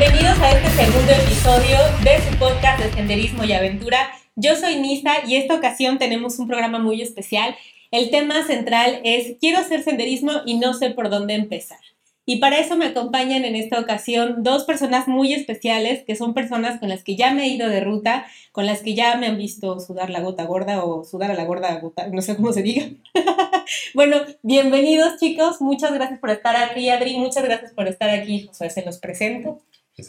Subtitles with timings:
[0.00, 3.98] Bienvenidos a este segundo episodio de su podcast de Senderismo y Aventura.
[4.34, 7.54] Yo soy Nisa y esta ocasión tenemos un programa muy especial.
[7.90, 11.80] El tema central es quiero hacer senderismo y no sé por dónde empezar.
[12.24, 16.80] Y para eso me acompañan en esta ocasión dos personas muy especiales, que son personas
[16.80, 19.36] con las que ya me he ido de ruta, con las que ya me han
[19.36, 22.62] visto sudar la gota gorda o sudar a la gorda gota, no sé cómo se
[22.62, 22.86] diga.
[23.94, 28.70] bueno, bienvenidos chicos, muchas gracias por estar aquí, Adri, muchas gracias por estar aquí, José,
[28.70, 29.60] se los presento.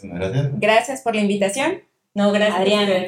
[0.02, 0.50] Gracias.
[0.60, 1.82] Gracias por la invitación.
[2.14, 2.58] No, gracias.
[2.60, 3.04] Adriana.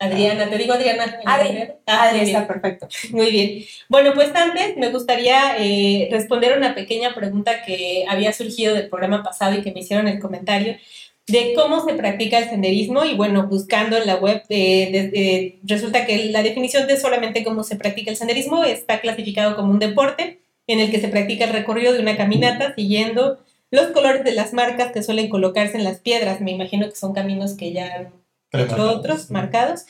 [0.00, 1.18] Adriana, te digo Adriana.
[1.26, 2.86] Adri, Ah, Adri está perfecto.
[3.10, 3.64] Muy bien.
[3.88, 9.22] Bueno, pues antes me gustaría eh, responder una pequeña pregunta que había surgido del programa
[9.24, 10.76] pasado y que me hicieron en el comentario
[11.26, 16.06] de cómo se practica el senderismo y bueno, buscando en la web, eh, desde- resulta
[16.06, 20.38] que la definición de solamente cómo se practica el senderismo está clasificado como un deporte
[20.68, 23.38] en el que se practica el recorrido de una caminata siguiendo
[23.70, 26.40] los colores de las marcas que suelen colocarse en las piedras.
[26.40, 28.12] Me imagino que son caminos que ya han
[28.52, 29.84] hecho otros marcados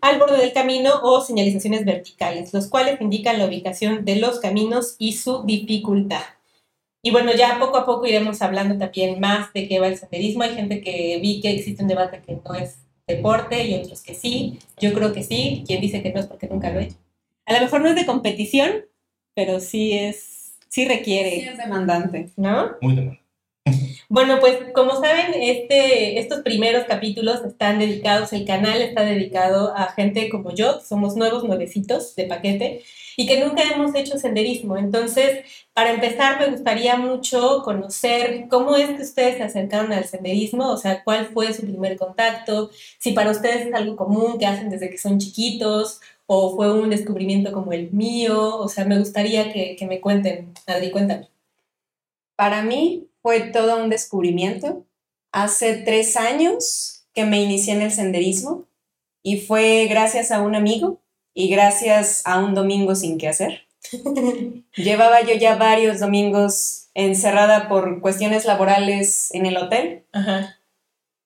[0.00, 4.96] al borde del camino o señalizaciones verticales, los cuales indican la ubicación de los caminos
[4.98, 6.22] y su dificultad.
[7.02, 10.42] Y bueno, ya poco a poco iremos hablando también más de qué va el senderismo.
[10.42, 14.14] Hay gente que vi que existe un debate que no es deporte y otros que
[14.14, 14.58] sí.
[14.78, 15.64] Yo creo que sí.
[15.66, 16.96] Quien dice que no es porque nunca lo he hecho.
[17.46, 18.84] A lo mejor no es de competición,
[19.34, 20.27] pero sí es,
[20.68, 22.30] sí requiere, Sí, es demandante.
[22.36, 22.72] ¿no?
[22.80, 23.28] Muy demandante.
[24.10, 29.92] Bueno, pues como saben, este, estos primeros capítulos están dedicados, el canal está dedicado a
[29.92, 32.82] gente como yo, que somos nuevos nuevecitos de paquete
[33.18, 34.78] y que nunca hemos hecho senderismo.
[34.78, 35.44] Entonces,
[35.74, 40.76] para empezar, me gustaría mucho conocer cómo es que ustedes se acercaron al senderismo, o
[40.78, 44.88] sea, cuál fue su primer contacto, si para ustedes es algo común que hacen desde
[44.88, 49.76] que son chiquitos o fue un descubrimiento como el mío, o sea, me gustaría que,
[49.76, 50.52] que me cuenten.
[50.66, 51.30] Adri, cuéntame.
[52.36, 54.84] Para mí fue todo un descubrimiento.
[55.32, 58.66] Hace tres años que me inicié en el senderismo
[59.22, 61.00] y fue gracias a un amigo
[61.32, 63.66] y gracias a un domingo sin qué hacer.
[64.76, 70.04] Llevaba yo ya varios domingos encerrada por cuestiones laborales en el hotel.
[70.12, 70.58] Ajá.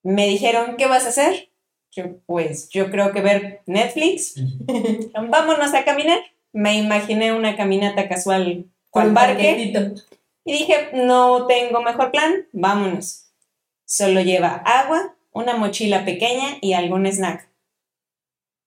[0.05, 1.49] Me dijeron, ¿qué vas a hacer?
[1.93, 4.35] Yo, pues yo creo que ver Netflix.
[5.29, 6.19] Vámonos a caminar.
[6.53, 9.93] Me imaginé una caminata casual Con al parque
[10.45, 13.31] y dije, no tengo mejor plan, vámonos.
[13.85, 17.49] Solo lleva agua, una mochila pequeña y algún snack.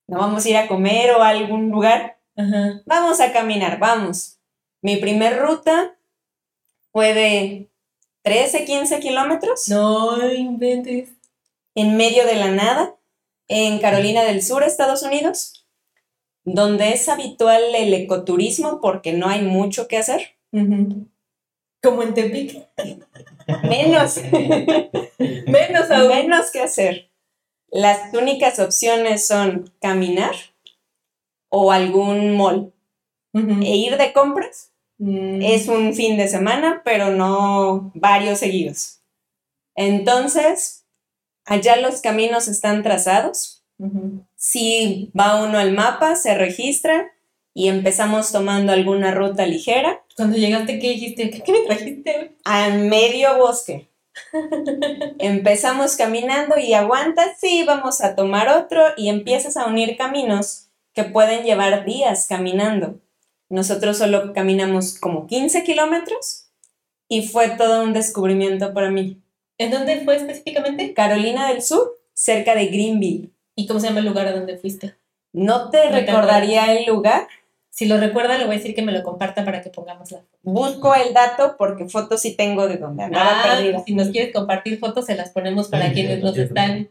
[0.08, 2.80] No vamos a ir a comer o a algún lugar, Ajá.
[2.86, 4.38] vamos a caminar, vamos.
[4.82, 5.96] Mi primer ruta
[6.92, 7.68] fue de
[8.22, 11.10] 13, 15 kilómetros No inventes.
[11.74, 12.94] en medio de la nada,
[13.48, 15.66] en Carolina del Sur, Estados Unidos,
[16.44, 20.36] donde es habitual el ecoturismo porque no hay mucho que hacer.
[21.82, 22.66] Como en Tepic.
[23.62, 24.16] Menos.
[25.18, 26.08] Menos aún.
[26.08, 27.10] menos que hacer.
[27.68, 30.34] Las únicas opciones son caminar
[31.48, 32.72] o algún mall.
[33.34, 35.42] E ir de compras Mm.
[35.42, 39.02] es un fin de semana, pero no varios seguidos.
[39.74, 40.85] Entonces,
[41.46, 43.64] allá los caminos están trazados.
[44.36, 47.12] Si va uno al mapa, se registra
[47.52, 51.30] y empezamos tomando alguna ruta ligera Cuando llegaste, ¿qué dijiste?
[51.30, 52.36] ¿Qué, qué me trajiste?
[52.44, 53.90] a medio bosque.
[55.18, 61.04] Empezamos caminando y aguantas, sí, vamos a tomar otro y empiezas a unir caminos que
[61.04, 63.00] pueden llevar días caminando.
[63.48, 66.48] Nosotros solo caminamos como 15 kilómetros
[67.08, 69.22] y fue todo un descubrimiento para mí.
[69.58, 70.92] ¿En dónde fue específicamente?
[70.94, 73.30] Carolina del Sur, cerca de Greenville.
[73.54, 74.94] ¿Y cómo se llama el lugar a donde fuiste?
[75.32, 77.26] No te No recordaría el lugar.
[77.70, 80.18] Si lo recuerda, le voy a decir que me lo comparta para que pongamos la
[80.20, 80.38] foto.
[80.42, 83.82] Busco el dato porque fotos sí tengo de donde andaba Ah, perdida.
[83.84, 86.88] si nos quieres compartir fotos, se las ponemos para Sí, quienes nos están.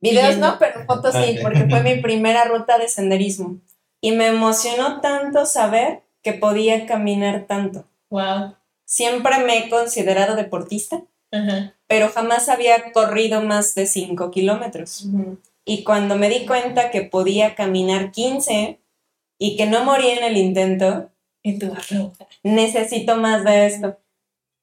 [0.00, 3.60] Videos no, pero fotos sí, porque fue mi primera ruta de senderismo.
[4.02, 7.86] Y me emocionó tanto saber que podía caminar tanto.
[8.10, 8.56] Wow.
[8.84, 11.00] Siempre me he considerado deportista,
[11.32, 11.74] Ajá.
[11.86, 15.06] pero jamás había corrido más de 5 kilómetros.
[15.64, 18.78] Y cuando me di cuenta que podía caminar 15
[19.38, 21.10] y que no moría en el intento,
[22.42, 23.98] necesito más de esto.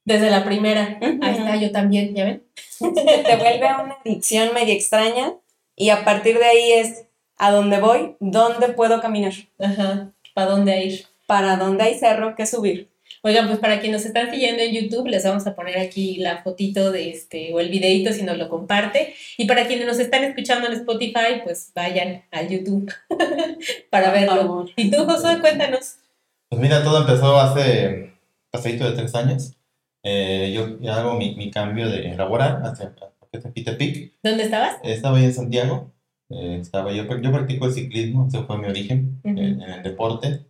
[0.06, 1.00] Desde la primera.
[1.22, 2.44] Ahí está, yo también, ¿ya ven?
[2.80, 5.34] Te vuelve una adicción media extraña
[5.78, 7.06] y a partir de ahí es
[7.38, 10.12] a dónde voy, dónde puedo caminar, Ajá.
[10.34, 11.06] ¿Para dónde ir?
[11.26, 12.90] para dónde hay cerro que subir.
[13.26, 16.44] Oigan, pues para quienes nos están siguiendo en YouTube, les vamos a poner aquí la
[16.44, 19.14] fotito de este, o el videito si nos lo comparte.
[19.38, 22.92] Y para quienes nos están escuchando en Spotify, pues vayan a YouTube
[23.90, 24.36] para Por verlo.
[24.36, 24.70] favor.
[24.76, 25.96] Y tú, Josué, cuéntanos.
[26.50, 28.12] Pues mira, todo empezó hace
[28.52, 29.54] pasadito de tres años.
[30.04, 32.62] Eh, yo ya hago mi, mi cambio de laboral
[33.46, 34.14] aquí Tepic.
[34.22, 34.76] ¿Dónde estabas?
[34.84, 35.92] Estaba ahí en Santiago.
[36.30, 40.42] eh, estaba yo, yo practico el ciclismo, ese fue mi origen eh, en el deporte.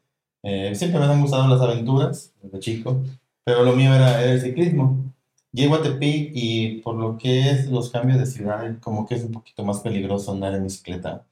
[0.44, 3.02] Eh, siempre me han gustado las aventuras desde chico,
[3.44, 5.14] pero lo mío era, era el ciclismo.
[5.52, 9.24] Llego a Tepic y por lo que es los cambios de ciudad, como que es
[9.24, 11.26] un poquito más peligroso andar en bicicleta.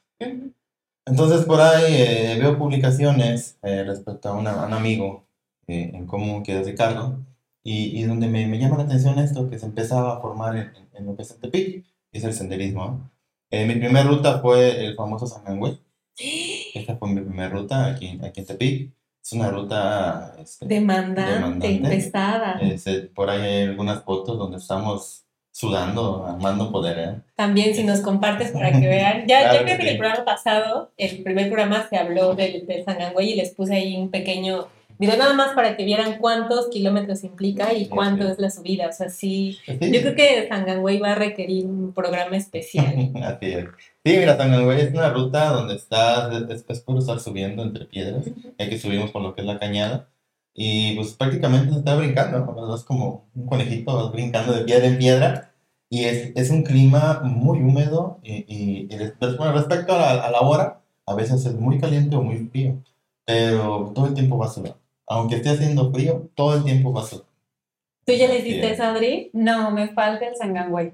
[1.05, 5.25] Entonces por ahí eh, veo publicaciones eh, respecto a, una- a un amigo
[5.67, 7.19] eh, en común que es Ricardo
[7.63, 10.67] y, y donde me, me llama la atención esto que se empezaba a formar en,
[10.75, 13.09] en- en lo que es Tepic, que es el senderismo.
[13.49, 15.79] Eh, mi primera ruta fue el famoso Sanangüey.
[16.75, 18.91] Esta fue mi primera ruta aquí, aquí en Tepic.
[19.23, 21.89] Es una ruta este, Demandante, Demandante.
[21.89, 22.59] pesada.
[22.62, 26.97] este, por ahí hay algunas fotos donde estamos sudando, armando poder.
[27.00, 27.21] ¿eh?
[27.35, 29.27] También si nos compartes para que vean.
[29.27, 32.35] Ya, Claro ya creo que que en el programa pasado, el primer programa se habló
[32.35, 34.68] del, del Sangangüey y les puse ahí un pequeño
[35.01, 38.88] video nada más para que vieran cuántos kilómetros implica y cuánto es la subida.
[38.88, 39.74] O sea, sí, Sí.
[39.92, 43.12] yo creo que Sangangüey va a requerir un programa especial.
[43.24, 43.65] Así es.
[44.06, 48.25] Sí, mira, Tanganway es una ruta donde estás, es, es puro estar subiendo entre piedras,
[48.57, 50.07] ya que subimos por lo que es la cañada,
[50.53, 52.74] y pues prácticamente se está brincando, ¿no?
[52.75, 55.51] Es como un conejito vas brincando de piedra en piedra,
[55.89, 60.12] y es, es un clima muy húmedo, y, y, y des- bueno, respecto a la,
[60.25, 62.81] a la hora, a veces es muy caliente o muy frío,
[63.25, 64.75] pero todo el tiempo va a sudar.
[65.11, 67.05] Aunque esté haciendo frío, todo el tiempo va a.
[67.09, 68.73] ¿Tú ya le hiciste Bien.
[68.73, 69.29] eso, Adri?
[69.33, 70.93] No, me falta el Sangangüey.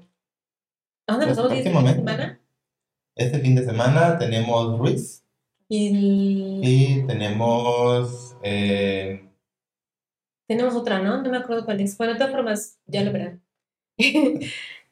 [1.06, 2.40] ¿A dónde nos vamos este fin de semana?
[3.16, 5.24] Este fin de semana tenemos Ruiz,
[5.68, 8.36] Y tenemos...
[8.42, 9.24] eh,
[10.48, 11.22] tenemos otra, ¿no?
[11.22, 11.96] No me acuerdo cuál es.
[11.96, 13.40] Bueno, de todas formas, ya lo verán.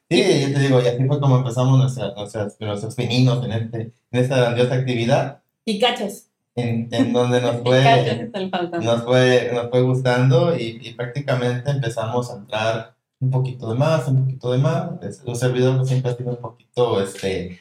[0.09, 3.81] Sí, yo te digo, y así fue como empezamos nuestra- nuestras- nuestros pininos en, este,
[3.81, 6.26] en esta grandiosa actividad, y cachos.
[6.57, 8.29] En, en donde nos fue,
[8.81, 14.07] nos fue, nos fue gustando y, y prácticamente empezamos a entrar un poquito de más,
[14.07, 14.89] un poquito de más.
[15.25, 17.59] Un servidor pues, siempre ha sido un poquito este,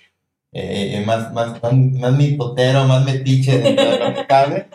[0.53, 4.69] eh, más, más, más, más mitotero, más metiche dentro de lo que cabe.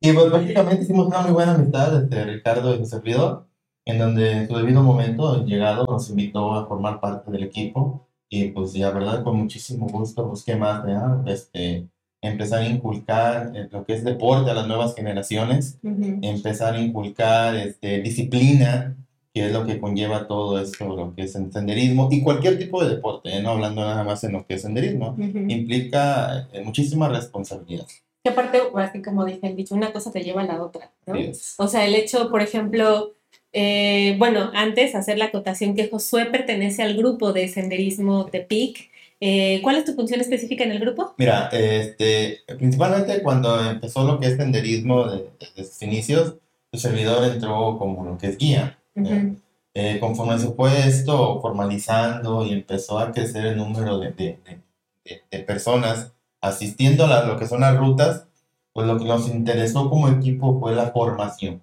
[0.00, 3.46] Y pues prácticamente hicimos una muy buena amistad, este, Ricardo y su servidor,
[3.84, 8.06] en donde en su debido momento, llegado, nos invitó a formar parte del equipo.
[8.30, 11.26] Y pues ya, verdad, con muchísimo gusto busqué más, ¿verdad?
[11.26, 11.88] Este,
[12.20, 16.18] empezar a inculcar eh, lo que es deporte a las nuevas generaciones, Ujú.
[16.22, 18.96] empezar a inculcar este, disciplina,
[19.32, 22.82] que es lo que conlleva todo esto, lo que es el senderismo y cualquier tipo
[22.82, 23.42] de deporte, ¿eh?
[23.42, 25.44] no hablando nada más en lo que es senderismo, Ujú.
[25.48, 27.86] implica eh, muchísima responsabilidad.
[28.24, 31.14] Que aparte, así como dije el dicho, una cosa te lleva a la otra, ¿no?
[31.14, 31.54] Así es.
[31.58, 33.14] O sea, el hecho, por ejemplo,
[33.52, 38.90] eh, bueno, antes hacer la acotación que Josué pertenece al grupo de senderismo Tepic.
[39.20, 41.14] Eh, ¿Cuál es tu función específica en el grupo?
[41.18, 46.34] Mira, este, principalmente cuando empezó lo que es senderismo de- desde sus inicios,
[46.72, 48.78] su servidor entró como lo que es guía.
[48.94, 49.36] Ujú.
[49.74, 54.60] Eh, conforme se fue esto formalizando y empezó a crecer el número de, de- de-
[55.04, 58.26] de- de personas asistiendo a la- lo que son las rutas,
[58.72, 61.60] pues lo que nos interesó como equipo fue la formación.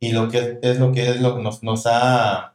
[0.00, 2.54] Y lo que es, es lo que es lo que nos, nos ha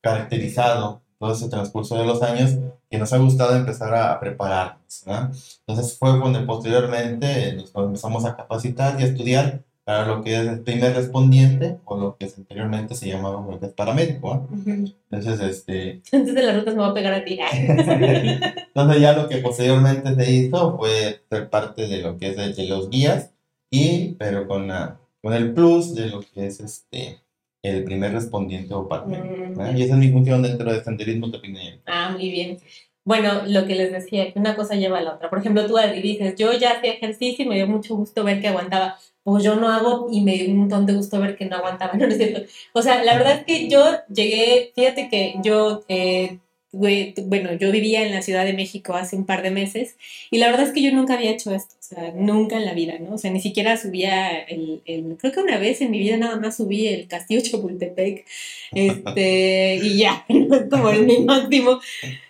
[0.00, 2.58] caracterizado todo ese transcurso de los años,
[2.90, 5.04] que nos ha gustado empezar a, a prepararnos.
[5.06, 5.30] ¿no?
[5.66, 10.46] Entonces fue cuando posteriormente nos, empezamos a capacitar y a estudiar para lo que es
[10.46, 14.34] el primer respondiente o lo que anteriormente se llamaba lo que es paramédico.
[14.34, 14.48] ¿no?
[14.54, 14.92] Ujú.
[15.10, 17.38] Entonces, este, Antes de las rutas me voy a pegar a ti.
[17.52, 22.52] entonces ya lo que posteriormente se hizo fue ser parte de lo que es de,
[22.52, 23.30] de los guías
[23.70, 27.23] y pero con la con el plus de lo que es este
[27.64, 28.86] el primer respondiente o.
[28.88, 29.06] ¿no?
[29.06, 29.76] Mm.
[29.76, 31.78] Y esa es mi función dentro del senderismo tepinero.
[31.86, 32.58] Ah, muy bien.
[33.04, 35.28] Bueno, lo que les decía, que una cosa lleva a la otra.
[35.30, 38.40] Por ejemplo, tú, Adri, dices, yo ya hacía ejercicio y me dio mucho gusto ver
[38.40, 38.96] que aguantaba.
[39.22, 41.94] Pues yo no hago y me dio un montón de gusto ver que no aguantaba.
[41.94, 42.42] No, no es cierto.
[42.72, 46.38] O sea, la verdad es que yo llegué, fíjate que yo, eh,
[46.74, 49.96] bueno, yo vivía en la Ciudad de México hace un par de meses
[50.30, 51.74] y la verdad es que yo nunca había hecho esto.
[51.78, 53.14] O sea, nunca en la vida, ¿no?
[53.14, 56.36] O sea, ni siquiera subía el, el creo que una vez en mi vida nada
[56.36, 58.24] más subí el Castillo Chapultepec
[58.72, 60.24] este, y ya,
[60.70, 61.80] como el mi máximo.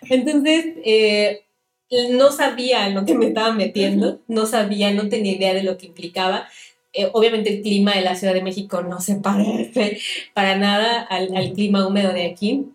[0.09, 1.41] Entonces, eh,
[2.11, 5.77] no sabía en lo que me estaba metiendo, no sabía, no tenía idea de lo
[5.77, 6.47] que implicaba.
[6.93, 9.99] Eh, obviamente el clima de la Ciudad de México no se parece
[10.33, 12.65] para nada al, al clima húmedo de aquí.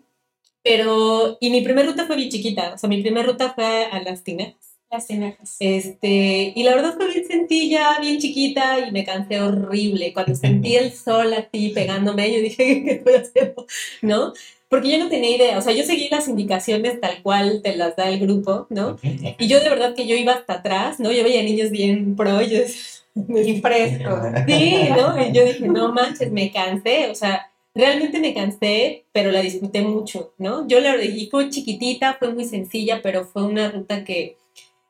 [0.63, 4.01] Pero, y mi primera ruta fue bien chiquita, o sea, mi primera ruta fue a
[4.01, 4.71] las Tinajas.
[4.91, 5.55] Las tinajas.
[5.59, 10.11] Este, y la verdad fue bien sencilla, bien chiquita y me cansé horrible.
[10.11, 13.65] Cuando sentí el sol así pegándome, yo dije, ¿qué estoy haciendo?
[14.01, 14.33] ¿No?
[14.67, 17.97] Porque yo no tenía idea, o sea, yo seguí las indicaciones tal cual te las
[17.97, 18.97] da el grupo, ¿no?
[19.03, 21.11] Y yo de verdad que yo iba hasta atrás, ¿no?
[21.11, 24.21] Yo veía niños bien pro, yo decía, fresco.
[24.47, 25.21] Sí, ¿no?
[25.21, 29.81] Y yo dije, no manches, me cansé, o sea, realmente me cansé, pero la disfruté
[29.81, 30.67] mucho, ¿no?
[30.67, 34.37] Yo la y fue chiquitita, fue muy sencilla, pero fue una ruta que,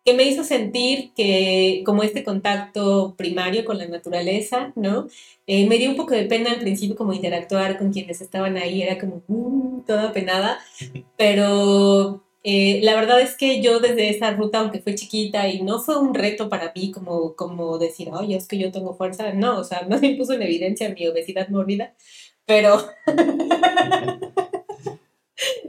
[0.03, 5.07] que me hizo sentir que como este contacto primario con la naturaleza, ¿no?
[5.47, 8.81] Eh, me dio un poco de pena al principio como interactuar con quienes estaban ahí,
[8.81, 10.59] era como uh, toda penada,
[11.17, 15.79] pero eh, la verdad es que yo desde esa ruta, aunque fue chiquita y no
[15.79, 19.59] fue un reto para mí como, como decir, oye, es que yo tengo fuerza, no,
[19.59, 21.93] o sea, no me puso en evidencia mi obesidad mórbida,
[22.51, 22.85] pero...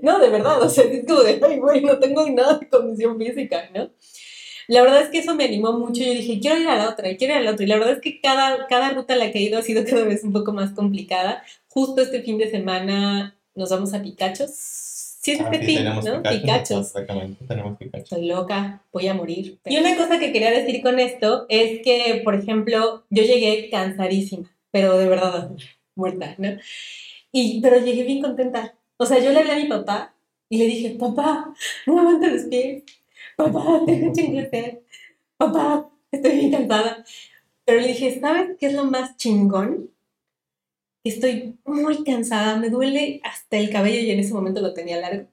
[0.02, 3.70] no, de verdad, o sea, como de, ay, güey, no tengo nada de condición física,
[3.72, 3.88] ¿no?
[4.66, 6.02] La verdad es que eso me animó mucho.
[6.02, 7.64] Yo dije, quiero ir a la otra, quiero ir a la otra.
[7.64, 9.84] Y la verdad es que cada, cada ruta a la que he ido ha sido
[9.84, 11.44] cada vez un poco más complicada.
[11.68, 14.50] Justo este fin de semana nos vamos a Picachos
[15.22, 16.20] Sí, es este fin, ¿no?
[16.20, 16.86] Picachos.
[16.88, 18.10] Exactamente, tenemos Picachos.
[18.10, 19.60] Estoy loca, voy a morir.
[19.66, 24.50] Y una cosa que quería decir con esto es que, por ejemplo, yo llegué cansadísima,
[24.72, 25.52] pero de verdad,
[25.94, 26.48] muerta, ¿no?
[27.32, 28.74] Y, pero llegué bien contenta.
[28.96, 30.14] O sea, yo le hablé a mi papá
[30.48, 31.54] y le dije, papá,
[31.86, 32.84] no aguanto los pies.
[33.36, 34.42] Papá, tengo chingo
[35.38, 37.04] Papá, estoy bien cansada.
[37.64, 39.92] Pero le dije, ¿sabes qué es lo más chingón?
[41.04, 45.28] estoy muy cansada, me duele hasta el cabello y en ese momento lo tenía largo.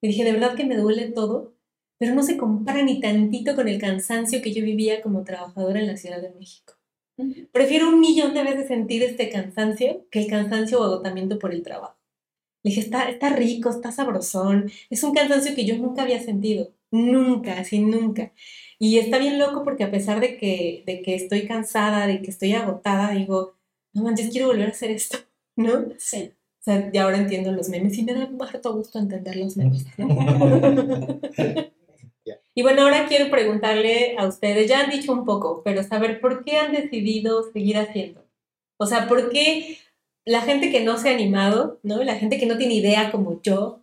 [0.00, 1.54] Y dije, de verdad que me duele todo,
[1.98, 5.86] pero no se compara ni tantito con el cansancio que yo vivía como trabajadora en
[5.86, 6.73] la Ciudad de México.
[7.52, 11.62] Prefiero un millón de veces sentir este cansancio que el cansancio o agotamiento por el
[11.62, 11.96] trabajo.
[12.62, 14.70] Le dije, está, está rico, está sabrosón.
[14.90, 16.72] Es un cansancio que yo nunca había sentido.
[16.90, 18.32] Nunca, así nunca.
[18.78, 22.30] Y está bien loco porque a pesar de que, de que estoy cansada, de que
[22.30, 23.56] estoy agotada, digo,
[23.92, 25.18] no manches, quiero volver a hacer esto,
[25.56, 25.86] ¿no?
[25.98, 26.32] Sí.
[26.60, 29.84] O sea, ya ahora entiendo los memes y me da harto gusto entender los memes.
[32.54, 36.44] y bueno, ahora quiero preguntarle a ustedes, ya han dicho un poco, pero saber por
[36.44, 38.24] qué han decidido seguir haciendo.
[38.78, 39.78] O sea, ¿por qué
[40.24, 42.02] la gente que no se ha animado, ¿no?
[42.04, 43.80] La gente que no tiene idea como yo,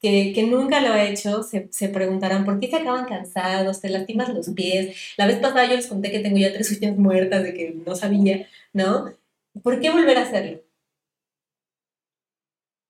[0.00, 3.88] que, que, nunca lo ha hecho, se, se, preguntarán por qué se acaban cansados, te
[3.88, 4.96] lastimas los pies.
[5.16, 7.94] La vez pasada yo les conté que tengo ya tres uñas muertas de que no
[7.96, 9.12] sabía, ¿no?
[9.62, 10.62] ¿Por qué volver a hacerlo?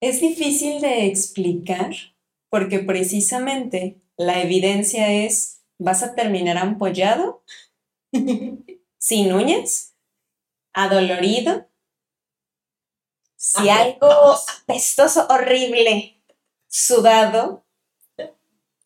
[0.01, 1.93] Es difícil de explicar
[2.51, 7.45] porque precisamente la evidencia es, vas a terminar ampollado,
[8.99, 9.95] sin uñas,
[10.75, 11.69] adolorido,
[13.37, 16.21] si algo apestoso, horrible,
[16.67, 17.65] sudado,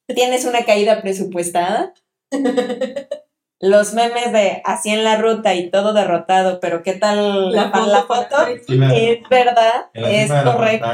[0.07, 1.95] tienes una caída presupuestada,
[3.61, 8.47] los memes de así en la ruta y todo derrotado, pero ¿qué tal la, foto?
[8.47, 10.89] es verdad, es correcto.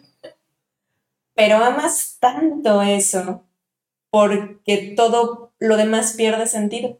[1.36, 3.44] pero amas tanto eso
[4.10, 6.98] porque todo lo demás pierde sentido.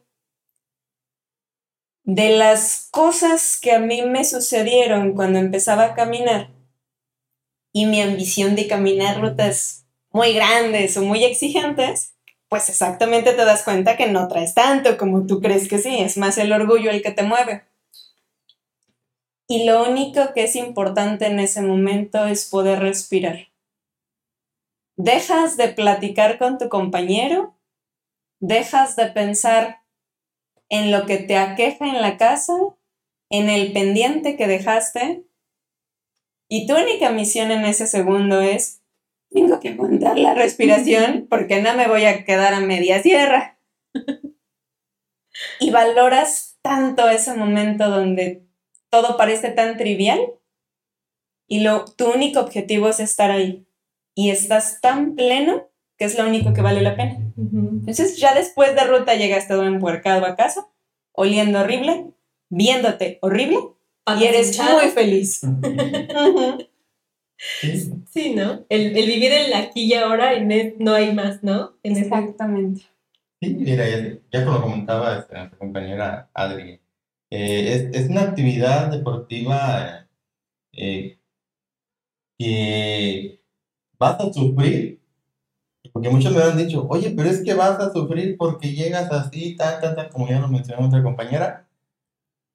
[2.03, 6.51] De las cosas que a mí me sucedieron cuando empezaba a caminar
[7.73, 12.13] y mi ambición de caminar rutas muy grandes o muy exigentes,
[12.47, 16.17] pues exactamente te das cuenta que no traes tanto como tú crees que sí, es
[16.17, 17.65] más el orgullo el que te mueve.
[19.47, 23.47] Y lo único que es importante en ese momento es poder respirar.
[24.97, 27.55] Dejas de platicar con tu compañero,
[28.39, 29.83] dejas de pensar
[30.69, 32.53] en lo que te aqueja en la casa,
[33.29, 35.23] en el pendiente que dejaste,
[36.49, 38.81] y tu única misión en ese segundo es
[39.29, 43.59] tengo que aguantar la respiración porque no me voy a quedar a media sierra.
[45.59, 48.47] y valoras tanto ese momento donde
[48.89, 50.19] todo parece tan trivial
[51.47, 53.66] y lo, tu único objetivo es estar ahí.
[54.17, 57.19] Y estás tan pleno que es lo único que vale la pena.
[57.37, 60.67] Entonces ya después de ruta llegas todo empuercado a casa,
[61.11, 62.07] oliendo horrible,
[62.49, 63.59] viéndote horrible
[64.19, 65.41] y eres muy feliz.
[68.09, 68.65] Sí, ¿no?
[68.69, 71.77] El, vivir en la aquí y ahora en no hay más, ¿no?
[71.83, 72.81] Exactamente.
[73.39, 73.85] Sí, mira,
[74.31, 76.81] ya, como comentaba este, nuestra compañera Adri,
[77.29, 80.07] eh, es, una actividad deportiva
[80.73, 81.19] eh,
[82.39, 83.36] que
[83.99, 84.99] vas a sufrir,
[85.91, 89.55] porque muchos me han dicho, oye, pero es que vas a sufrir porque llegas así,
[89.55, 91.67] tan, tan, tan, como ya lo mencionó nuestra compañera,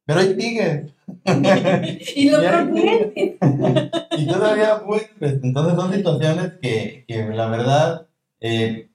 [0.04, 0.92] pero ahí sigues.
[2.16, 3.38] y lo promete.
[4.18, 8.06] y todavía pues, entonces son situaciones que, que la verdad
[8.40, 8.88] eh,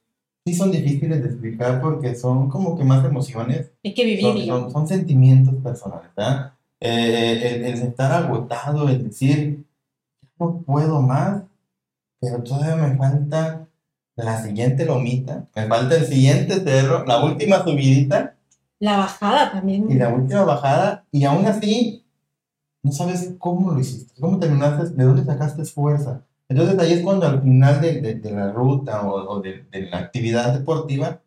[0.45, 3.71] sí son difíciles de explicar porque son como que más emociones.
[3.83, 4.45] Hay que vivir.
[4.47, 6.53] Son, son, sentimientos personales, ¿verdad?
[6.79, 9.65] Eh, el, el, estar agotado, el decir,
[10.37, 11.43] no puedo más,
[12.19, 13.67] pero todavía me falta
[14.15, 18.37] la siguiente lomita, me falta el siguiente cerro, la última subidita
[18.79, 19.89] la bajada también.
[19.89, 22.05] Y la última bajada, y aún así,
[22.83, 26.23] no sabes cómo lo hiciste, cómo terminaste, de dónde sacaste fuerza.
[26.47, 29.97] Entonces ahí es cuando al final de, de, la ruta o, o de, de, la
[29.97, 31.21] actividad deportiva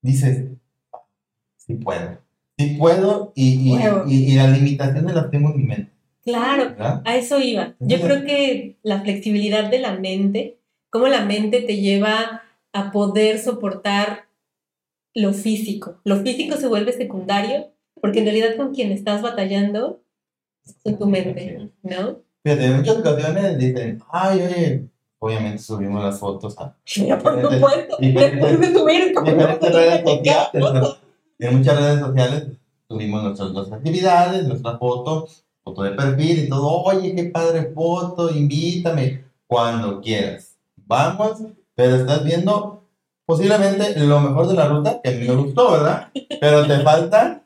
[0.00, 0.46] dices,
[1.56, 2.18] sí puedo,
[2.56, 5.92] sí puedo y, y, y, y las limitaciones las tengo en mi mente.
[6.24, 7.74] Claro, a eso iba.
[7.80, 10.58] Yo creo que la flexibilidad de la mente,
[10.90, 14.26] cómo la mente te lleva a poder soportar
[15.14, 16.00] lo físico.
[16.04, 20.02] Lo físico se vuelve secundario porque en realidad con quien estás batallando
[20.84, 22.20] es tu mente, ¿no?
[22.42, 24.88] Fíjate, en muchas ocasiones dicen, ay, oye,
[25.18, 26.76] obviamente subimos las fotos a...
[26.84, 30.96] Ya, por supuesto, después de subir redes sociales,
[31.38, 32.44] en muchas redes sociales
[32.88, 38.30] subimos nuestras, nuestras actividades, nuestras fotos, foto de perfil y todo, oye, qué padre foto,
[38.30, 40.56] invítame, cuando quieras.
[40.76, 41.42] Vamos,
[41.74, 42.84] pero estás viendo
[43.26, 46.08] posiblemente lo mejor de la ruta, que a mí me gustó, ¿verdad?
[46.40, 47.42] Pero te falta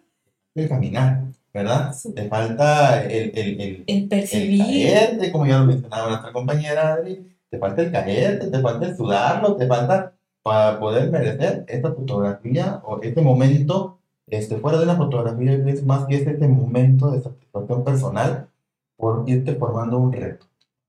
[0.55, 1.23] el caminar,
[1.55, 1.95] ¿verdad?
[2.15, 4.61] Te falta el, el, el, el percibir.
[4.61, 8.87] El caerte, como ya lo mencionaba nuestra compañera Adri, te falta el caerte, te falta
[8.87, 13.98] el sudarlo, te falta para poder merecer esta fotografía o este momento
[14.31, 18.49] este, fuera de la fotografía es más que este momento de satisfacción personal
[18.97, 20.47] por irte formando un reto,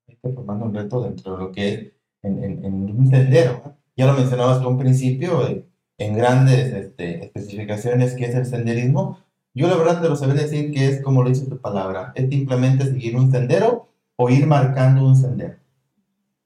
[0.08, 1.91] irte formando un reto dentro de lo que es
[2.24, 3.62] en, en, en un sendero.
[3.96, 5.65] Ya lo mencionabas tú un principio, eh,
[5.98, 9.19] en grandes este, especificaciones, que es el senderismo.
[9.53, 12.29] Yo la verdad te lo sabría decir que es como lo dice tu palabra, es
[12.29, 15.55] simplemente seguir un sendero o ir marcando un sendero.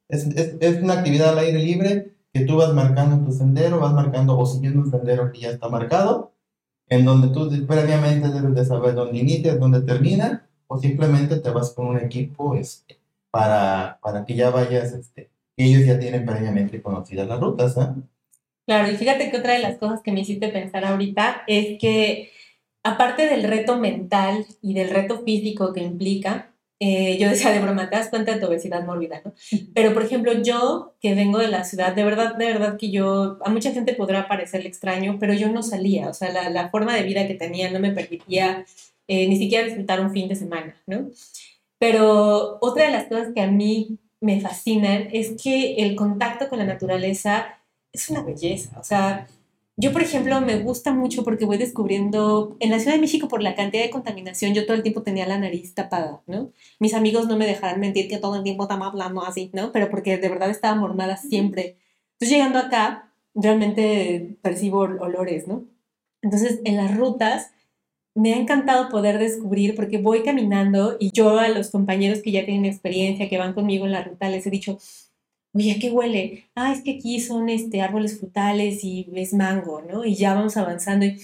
[0.10, 3.94] Es, es, es una actividad al aire libre que tú vas marcando tu sendero, vas
[3.94, 6.33] marcando o siguiendo un sendero que ya está marcado
[6.90, 11.72] en donde tú previamente debes de saber dónde inicia, dónde termina, o simplemente te vas
[11.72, 12.98] con un equipo este,
[13.32, 17.78] para, para que ya vayas, este, ellos ya tienen previamente conocidas las rutas.
[17.78, 17.88] ¿eh?
[18.66, 22.32] Claro, y fíjate que otra de las cosas que me hiciste pensar ahorita es que
[22.84, 26.53] aparte del reto mental y del reto físico que implica,
[26.86, 29.34] eh, yo decía de broma, te das cuenta de tu obesidad mórbida, ¿no?
[29.74, 33.38] Pero, por ejemplo, yo que vengo de la ciudad, de verdad, de verdad que yo,
[33.46, 36.94] a mucha gente podrá parecerle extraño, pero yo no salía, o sea, la, la forma
[36.94, 38.66] de vida que tenía no me permitía
[39.08, 41.10] eh, ni siquiera disfrutar un fin de semana, ¿no?
[41.80, 46.60] Pero otra de las cosas que a mí me fascinan es que el contacto con
[46.60, 47.60] la naturaleza
[47.94, 49.28] es una belleza, o sea,
[49.76, 53.42] yo, por ejemplo, me gusta mucho porque voy descubriendo, en la Ciudad de México, por
[53.42, 56.52] la cantidad de contaminación, yo todo el tiempo tenía la nariz tapada, ¿no?
[56.80, 59.72] Mis amigos no me dejarán mentir que todo el tiempo estaba hablando así, ¿no?
[59.72, 61.78] Pero porque de verdad estaba mormada siempre.
[62.14, 65.66] Entonces, llegando acá, realmente percibo olores, ¿no?
[66.22, 67.52] Entonces, en las rutas,
[68.16, 72.46] me ha encantado poder descubrir porque voy caminando y yo a los compañeros que ya
[72.46, 74.78] tienen experiencia, que van conmigo en la ruta, les he dicho,
[75.54, 76.46] oye, ¿a qué huele?
[76.56, 80.06] Ah, es que aquí son este, árboles frutales y es mango, ¿no?
[80.06, 81.18] Y ya vamos avanzando y,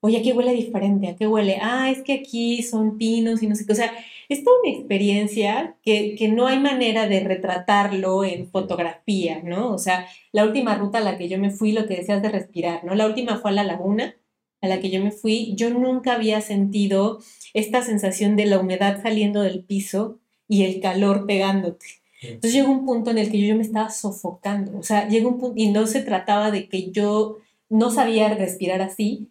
[0.00, 1.08] oye, ¿a qué huele diferente?
[1.08, 1.58] ¿A qué huele?
[1.60, 3.72] Ah, es que aquí son pinos y no sé qué.
[3.72, 3.92] O sea,
[4.28, 9.72] es toda una experiencia que, que no hay manera de retratarlo en fotografía, ¿no?
[9.72, 12.30] O sea, la última ruta a la que yo me fui, lo que decías de
[12.30, 12.94] respirar, ¿no?
[12.94, 14.16] La última fue a la laguna
[14.62, 17.18] a la que yo me fui, yo nunca había sentido
[17.52, 22.01] esta sensación de la humedad saliendo del piso y el calor pegándote.
[22.22, 25.38] Entonces llegó un punto en el que yo, me estaba sofocando, o sea, llegó un
[25.38, 29.28] punto y no se trataba de que yo no sabía respirar así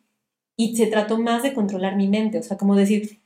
[0.58, 3.22] y se trató más de controlar mi mente, o sea, como decir,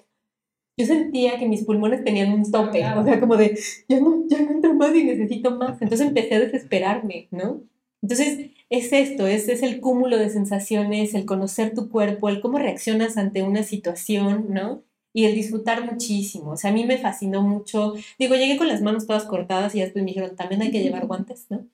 [0.78, 4.42] yo sentía que mis pulmones tenían un tope, o sea, como de, ya no, ya
[4.42, 7.64] no entro más y necesito más, entonces empecé a desesperarme, ¿no?
[8.02, 12.60] Entonces, es esto, es, es el cúmulo de sensaciones, el conocer tu cuerpo, el cómo
[12.60, 14.84] reaccionas ante una situación, ¿no?
[15.16, 16.52] Y el disfrutar muchísimo.
[16.52, 17.94] O sea, a mí me fascinó mucho.
[18.20, 21.08] Digo, llegué con las manos todas cortadas y después me dijeron, también hay que llevar
[21.08, 21.66] guantes, ¿no?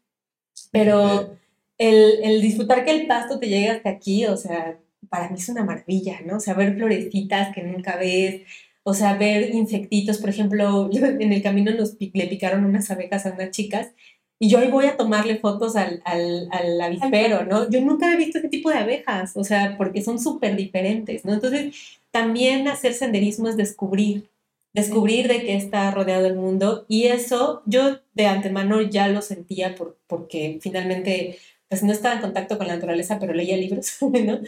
[0.69, 1.36] Pero
[1.80, 4.77] el, el disfrutar que el pasto te llegue hasta aquí, o sea,
[5.10, 6.38] para mí es una maravilla, ¿no?
[6.38, 8.43] O sea, ver florecitas que nunca ves,
[8.84, 13.32] o sea, ver insectitos, por ejemplo, en el camino nos le picaron unas abejas a
[13.32, 13.89] unas chicas
[14.38, 17.67] y yo ahí voy a tomarle fotos al, al, al avispero, ¿no?
[17.71, 21.34] Yo nunca he visto ese tipo de abejas, o sea, porque son súper diferentes, ¿no?
[21.34, 24.30] Entonces, también hacer senderismo es descubrir,
[24.74, 29.76] descubrir de qué está rodeado el mundo y eso yo de antemano ya lo sentía
[29.76, 34.41] por, porque finalmente pues no estaba en contacto con la naturaleza, pero leía libros, ¿no?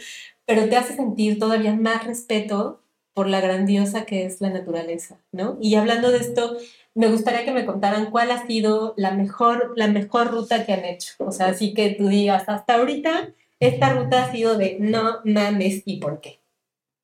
[0.44, 2.82] Pero te hace sentir todavía más respeto
[3.14, 5.56] por la grandiosa que es la naturaleza, ¿no?
[5.60, 6.58] Y hablando de esto,
[6.94, 10.84] me gustaría que me contaran cuál ha sido la mejor, la mejor ruta que han
[10.84, 11.14] hecho.
[11.18, 15.82] O sea, así que tú digas, hasta ahorita, esta ruta ha sido de no mames
[15.86, 16.43] y por qué.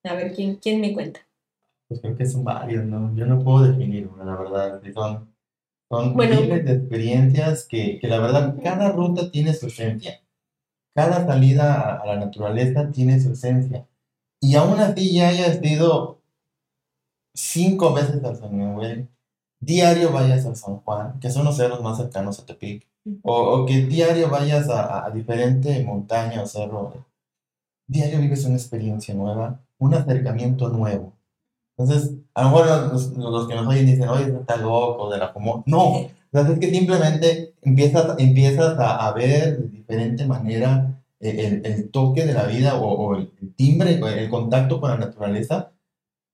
[0.05, 1.21] A ver, ¿quién, quién me cuenta?
[1.89, 3.15] Pues creo que son varios, ¿no?
[3.15, 4.83] Yo no puedo definir una, la verdad.
[4.95, 5.35] Son,
[5.91, 10.21] son miles de experiencias que, que, la verdad, cada ruta tiene su esencia.
[10.95, 13.87] Cada salida a, la naturaleza tiene su esencia.
[14.41, 16.23] Y aún así ya haya sido
[17.35, 19.09] cinco veces al San Miguel,
[19.61, 22.87] diario vayas a San Juan, que son los cerros más cercanos a Tepic,
[23.23, 27.07] o, o que diario vayas a, a diferente montaña o cerro,
[27.87, 31.17] diario vives una experiencia nueva, un acercamiento nuevo.
[31.77, 35.33] Entonces, a lo mejor los, los que nos oyen dicen, oye, está loco, de la
[35.33, 35.65] como.
[35.67, 41.63] No, o sea, es que simplemente empiezas, empiezas a, a ver de diferente manera el,
[41.65, 45.73] el, toque de la vida o, o el timbre, el contacto con la naturaleza,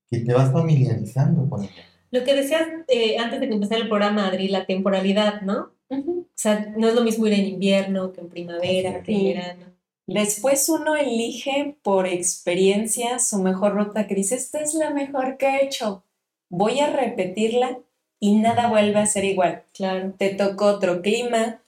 [0.08, 1.84] que te vas familiarizando con ella.
[2.10, 5.70] Lo que decías eh, antes de que empezara el programa, Adri, la temporalidad, ¿no?
[5.88, 6.20] Uh -huh.
[6.22, 9.75] O sea, no es lo mismo ir en invierno que en primavera, que en verano.
[10.06, 15.46] Después uno elige por experiencia su mejor ruta que dice, esta es la mejor que
[15.46, 16.04] he hecho,
[16.48, 17.78] voy a repetirla
[18.20, 19.64] y nada vuelve a ser igual.
[19.74, 20.12] Claro.
[20.16, 21.60] Te tocó otro clima,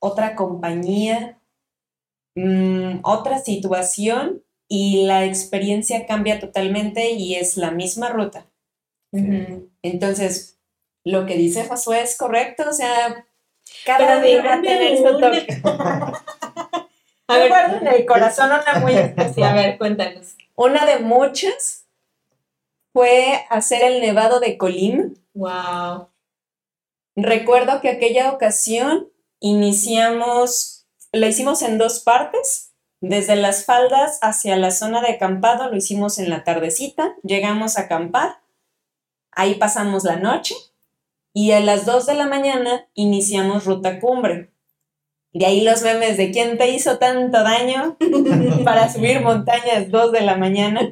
[0.00, 1.38] otra compañía,
[2.34, 8.46] mmm, otra situación y la experiencia cambia totalmente y es la misma ruta.
[9.12, 9.70] Uh -huh.
[9.82, 10.58] Entonces,
[11.04, 13.26] lo que dice Josué es correcto, o sea,
[13.84, 14.62] cada Pero día
[17.28, 19.50] a ver, guardo en el corazón una muy especial.
[19.58, 20.36] A ver, cuéntanos.
[20.54, 21.86] Una de muchas
[22.92, 25.04] fue hacer el nevado de Colima.
[25.34, 26.08] Wow.
[27.16, 29.08] Recuerdo que aquella ocasión
[29.40, 32.70] iniciamos, la hicimos en dos partes.
[33.00, 37.16] Desde las faldas hacia la zona de acampado lo hicimos en la tardecita.
[37.22, 38.38] Llegamos a acampar.
[39.32, 40.54] Ahí pasamos la noche.
[41.34, 44.51] Y a las 2 de la mañana iniciamos ruta cumbre.
[45.32, 47.96] De ahí los memes de quién te hizo tanto daño
[48.64, 50.90] para subir montañas 2 de la mañana.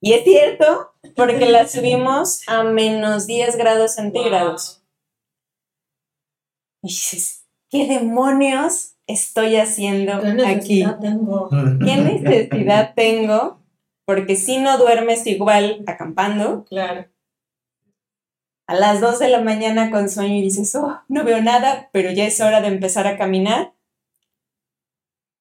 [0.00, 4.84] Y es cierto, porque la subimos a menos 10 grados centígrados.
[6.82, 10.84] Y dices, ¿qué demonios estoy haciendo ¿Qué aquí?
[11.00, 11.48] Tengo?
[11.50, 13.60] ¿Qué necesidad tengo?
[14.06, 17.06] Porque si no duermes igual acampando, Claro.
[18.68, 22.12] A las 2 de la mañana con sueño y dices, oh, no veo nada, pero
[22.12, 23.72] ya es hora de empezar a caminar.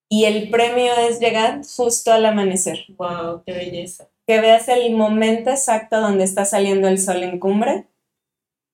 [0.10, 2.86] Y el premio es llegar justo al amanecer.
[2.98, 4.08] Wow, qué belleza.
[4.26, 7.86] Que veas el momento exacto donde está saliendo el sol en cumbre,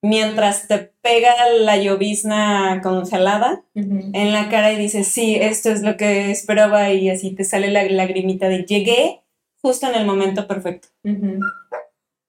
[0.03, 4.11] mientras te pega la llovizna congelada Uh -huh.
[4.13, 7.71] en la cara y dices, sí, esto es lo que esperaba y así te sale
[7.71, 9.23] la lagrimita de llegué
[9.63, 10.89] justo en el momento perfecto.
[11.03, 11.39] Uh -huh.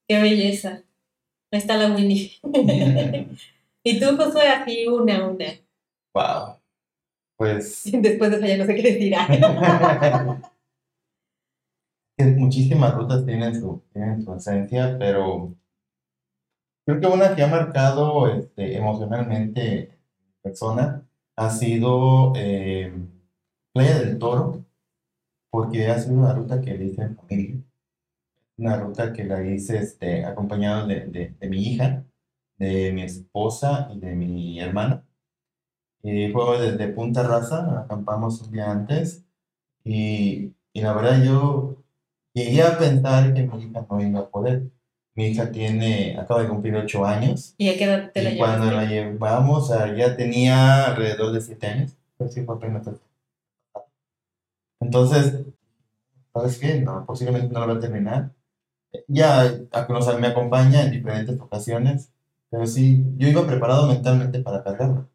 [0.07, 0.81] Qué belleza.
[1.51, 2.31] Ahí está la Winnie.
[3.83, 5.45] y tú, Josué, así una, una.
[6.13, 6.57] Wow.
[7.37, 7.83] Pues.
[7.91, 9.15] Después de eso ya no sé qué decir.
[12.37, 15.53] Muchísimas rutas tienen su, tienen su esencia, pero
[16.85, 19.97] creo que una que ha marcado este, emocionalmente
[20.41, 21.05] persona
[21.35, 22.93] ha sido eh,
[23.73, 24.63] Playa del Toro,
[25.51, 27.55] porque ha sido una ruta que le hice en familia.
[28.57, 32.05] Una ruta que la hice este, acompañado de, de, de mi hija,
[32.57, 35.05] de mi esposa y de mi hermana.
[36.03, 39.25] Y fue desde Punta Raza, acampamos un día antes.
[39.83, 41.83] Y, y la verdad yo
[42.33, 44.63] llegué a pensar que mi hija no iba a poder.
[45.15, 47.55] Mi hija tiene, acaba de cumplir ocho años.
[47.57, 51.67] ¿Y a qué edad te la Y cuando la llevamos, ya tenía alrededor de siete
[51.67, 51.97] años.
[52.17, 52.87] Pues sí, fue apenas.
[54.79, 55.45] Entonces,
[56.33, 56.81] ¿sabes qué?
[56.81, 58.34] No, posiblemente no lo va a terminar.
[59.07, 62.11] Ya o sea, me acompaña en diferentes ocasiones,
[62.49, 65.07] pero sí, yo iba preparado mentalmente para cargarla.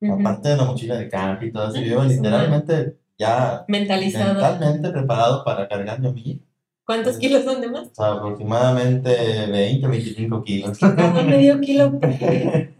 [0.00, 0.20] Uh -huh.
[0.20, 4.34] Aparte de la mochila de camp y todo eso, yo iba literalmente ya mentalizado.
[4.34, 6.40] mentalmente preparado para cargarme a mí.
[6.86, 7.88] ¿Cuántos kilos son de más?
[7.88, 10.78] O sea, aproximadamente 20 o 25 kilos.
[10.78, 11.98] Como medio kilo.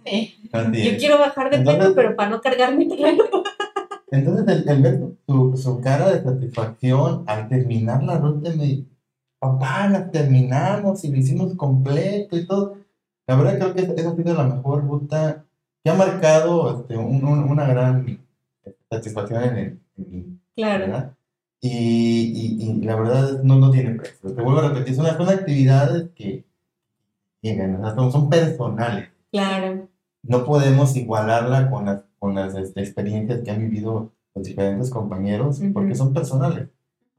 [0.04, 0.34] Sí.
[0.52, 2.86] Yo quiero bajar de peso, pero para no cargarme
[4.10, 8.84] Entonces, el, el ver su, su, cara de satisfacción al terminar la ruta, me
[9.44, 12.76] papá, la terminamos y lo hicimos completo y todo.
[13.26, 15.44] La verdad creo que esa ha sido la mejor ruta
[15.82, 18.18] que ha marcado este, un, un, una gran
[18.90, 20.38] satisfacción en, el, en mí.
[20.56, 20.86] Claro.
[20.86, 21.14] ¿verdad?
[21.60, 24.34] Y, y, y, la verdad no, no tiene precio.
[24.34, 26.44] Te vuelvo a repetir, son, son actividades que
[27.40, 29.08] llegan, son, son personales.
[29.32, 29.88] Claro.
[30.22, 35.60] No podemos igualarla con las, con las este, experiencias que han vivido los diferentes compañeros,
[35.60, 35.72] uh -huh.
[35.72, 36.68] porque son personales.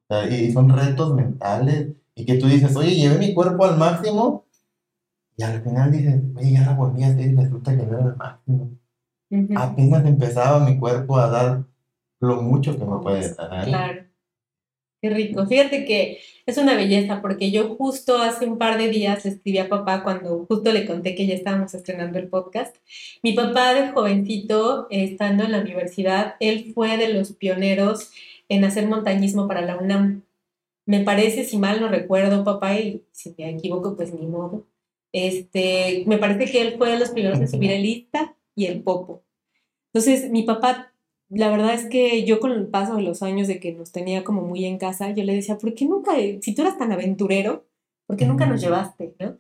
[0.08, 1.90] O sea, y son retos mentales.
[2.16, 4.46] Y que tú dices, oye, llevé mi cuerpo al máximo.
[5.38, 8.08] Y al final dices, oye, ya la volví a hacer y resulta que no era
[8.08, 8.72] el máximo.
[9.30, 9.58] Uh -huh.
[9.58, 11.66] Apenas empezaba mi cuerpo a dar
[12.22, 13.66] lo mucho que me puede dar.
[13.66, 14.06] Claro.
[15.02, 15.46] Qué rico.
[15.46, 19.60] Fíjate que es una belleza porque yo justo hace un par de días le escribí
[19.60, 22.78] a papá cuando justo le conté que ya estábamos estrenando el podcast.
[23.22, 28.12] Mi papá de jovencito, estando en la universidad, él fue de los pioneros
[28.50, 30.24] en hacer montañismo para la UNAM.
[30.86, 34.68] Me parece, si mal no recuerdo, papá, y si me equivoco, pues ni modo.
[35.12, 38.84] Este, me parece que él fue de los primeros en subir el lista y el
[38.84, 39.24] popo.
[39.94, 40.94] Entonces, mi papá,
[41.30, 44.24] la verdad es que yo con el paso de los años de que nos tenía
[44.24, 47.66] como muy en casa, yo le decía, ¿por qué nunca, si tú eras tan aventurero,
[48.06, 49.16] ¿por qué nunca nos llevaste?
[49.20, 49.38] ¿no?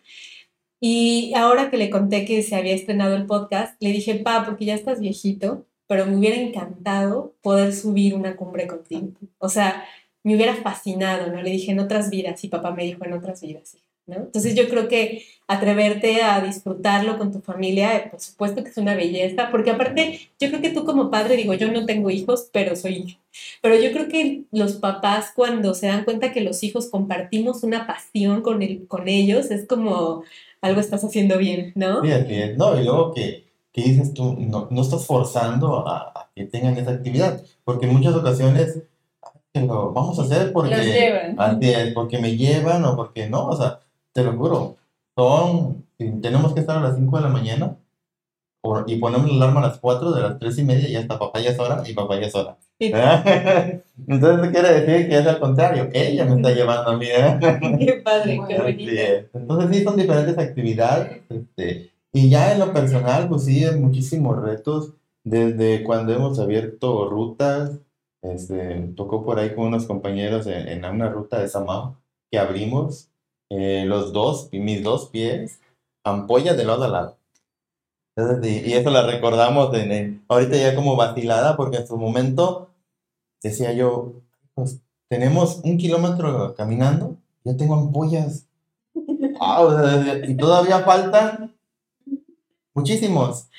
[0.79, 4.65] Y ahora que le conté que se había estrenado el podcast, le dije, pa, porque
[4.65, 9.09] ya estás viejito, pero me hubiera encantado poder subir una cumbre contigo.
[9.37, 9.83] O sea,
[10.25, 11.39] me hubiera fascinado, ¿no?
[11.43, 14.15] Le dije en otras vidas y papá me dijo en otras vidas, ¿no?
[14.15, 18.95] Entonces yo creo que atreverte a disfrutarlo con tu familia, por supuesto que es una
[18.95, 22.75] belleza, porque aparte yo creo que tú como padre, digo, yo no tengo hijos, pero
[22.75, 23.19] soy
[23.61, 27.85] pero yo creo que los papás cuando se dan cuenta que los hijos compartimos una
[27.85, 30.23] pasión con, el, con ellos, es como
[30.59, 32.01] algo estás haciendo bien, ¿no?
[32.01, 36.29] Bien, bien, no, y luego que, que dices tú, no, no estás forzando a, a
[36.35, 38.79] que tengan esa actividad, porque en muchas ocasiones
[39.61, 40.75] lo vamos a hacer porque,
[41.93, 43.79] porque me llevan o porque no, o sea,
[44.13, 44.75] te lo juro,
[45.15, 47.77] son, tenemos que estar a las 5 de la mañana
[48.87, 51.39] y ponemos la alarma a las 4 de las 3 y media y hasta papá
[51.39, 52.57] ya es hora y papá ya es hora.
[54.07, 57.05] Entonces, quiere decir que es al contrario, ella me está llevando a mí.
[57.05, 57.39] ¿eh?
[57.79, 58.91] Qué padre, qué bonito.
[59.33, 61.21] Entonces, sí, son diferentes actividades.
[61.29, 64.91] Este, y ya en lo personal, pues sí, hay muchísimos retos.
[65.23, 67.79] Desde cuando hemos abierto rutas,
[68.33, 71.97] este, tocó por ahí con unos compañeros en, en una ruta de Samao
[72.31, 73.09] que abrimos
[73.49, 75.59] eh, los dos, mis dos pies,
[76.03, 77.17] ampollas de lado a lado.
[78.43, 82.69] y eso la recordamos en, ahorita ya como vacilada, porque en su momento
[83.43, 84.13] decía yo,
[84.55, 88.47] pues tenemos un kilómetro caminando, ya tengo ampollas.
[88.95, 91.55] y todavía faltan
[92.73, 93.49] muchísimos.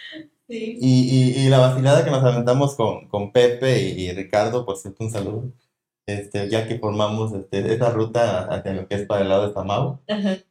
[0.49, 5.53] Y, la vacilada que nos aventamos con, con Pepe y, Ricardo, por cierto, un saludo,
[6.07, 9.55] este, ya que formamos este, esa ruta hacia lo que es para el lado de
[9.55, 10.01] Samao,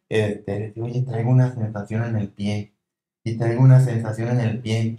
[0.09, 2.75] este, oye, traigo una sensación en el pie,
[3.25, 4.97] y traigo una sensación en el pie.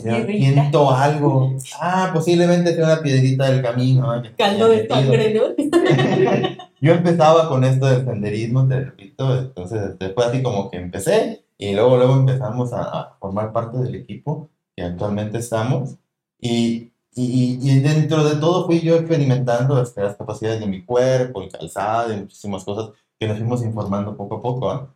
[0.00, 1.56] Siento algo.
[1.80, 4.22] Ah, posiblemente sea una piedrita del camino.
[4.36, 5.42] Caldo de sangre, ¿no?
[6.80, 11.74] Yo empezaba con esto del senderismo, te repito, entonces después así como que empecé y
[11.74, 15.96] luego, luego empezamos a, formar parte del equipo que actualmente estamos.
[16.40, 21.52] Y, y, y, dentro de todo fui yo experimentando las capacidades de mi cuerpo, el
[21.52, 24.70] calzado y muchísimas cosas que nos fuimos informando poco a poco.
[24.70, 24.92] ¿ah?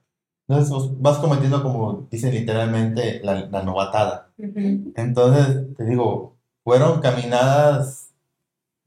[0.49, 4.33] Entonces pues, vas cometiendo, como dicen literalmente, la, la novatada.
[4.37, 8.13] Entonces, te digo, fueron caminadas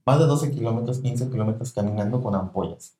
[0.05, 2.97] más de 12 kilómetros, 15 kilómetros caminando con ampollas.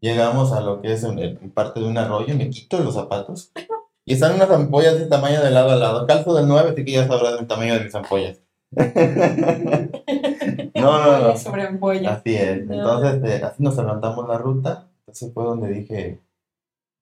[0.00, 1.06] Llegamos a lo que es
[1.54, 3.52] parte de un arroyo, me quito los zapatos
[4.08, 6.06] y están unas ampollas de tamaño de lado a lado.
[6.06, 8.40] Calzo del 9, así que ya sabrás el tamaño de mis ampollas.
[10.74, 11.36] no, no, no.
[11.36, 12.20] Sobre ampollas.
[12.20, 12.58] Así es.
[12.58, 14.88] Entonces, eh, así nos levantamos la ruta.
[15.00, 16.20] Entonces fue donde dije,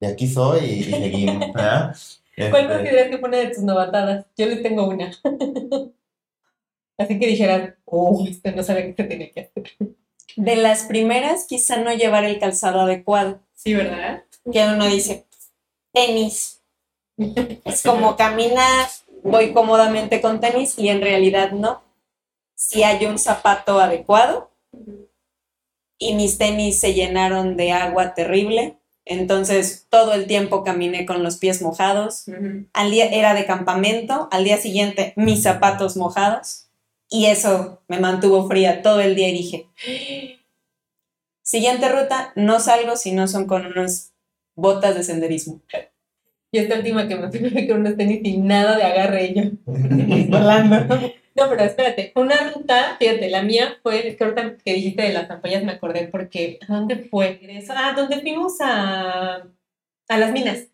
[0.01, 1.47] de aquí soy y, seguimos.
[1.55, 4.27] ¿Cuál este, consideras que fue una de tus novatadas?
[4.39, 5.13] Yo les tengo una.
[6.99, 9.65] así que dijeran, oh, este no sabía qué se tenía que hacer.
[10.37, 13.41] De las primeras, quizá no llevar el calzado adecuado.
[13.53, 14.25] Sí, ¿verdad?
[14.51, 15.27] Que uno dice,
[15.93, 16.54] tenis,
[17.17, 18.89] es como caminar,
[19.23, 21.83] voy cómodamente con tenis y en realidad no.
[22.55, 24.51] Si hay un zapato adecuado
[25.99, 31.37] y mis tenis se llenaron de agua terrible, entonces todo el tiempo caminé con los
[31.37, 32.25] pies mojados.
[32.73, 36.69] Al día era de campamento, al día siguiente mis zapatos mojados
[37.09, 39.69] y eso me mantuvo fría todo el día y dije,
[41.43, 44.13] siguiente ruta, no salgo si no son con unas
[44.55, 45.61] botas de senderismo.
[46.55, 49.43] Y esta última que me fui con unos tenis sin nada de agarre yo.
[50.29, 50.87] volando.
[51.35, 55.65] No, pero espérate, una ruta, fíjate, la mía fue, es que dijiste de las ampollas
[55.65, 57.41] me acordé porque, ¿a dónde fue?
[57.71, 59.49] Ah, donde fuimos a,
[60.09, 60.69] a las minas.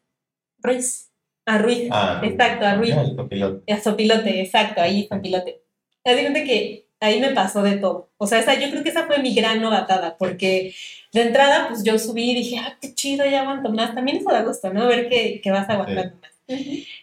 [0.59, 1.11] Ruiz.
[1.47, 2.95] A Ruiz, ah, exacto, a Ruiz.
[2.95, 5.63] A Sopilote, exacto, ahí Sopilote.
[6.05, 8.11] Te cuenta que ahí me pasó de todo.
[8.19, 10.75] O sea, esa, yo creo que esa fue mi gran novatada, porque
[11.13, 13.95] de entrada, pues yo subí y dije, ah, qué chido, ya aguanto más.
[13.95, 14.87] También eso da gusto, ¿no?
[14.87, 16.31] Ver que, que vas aguantando más.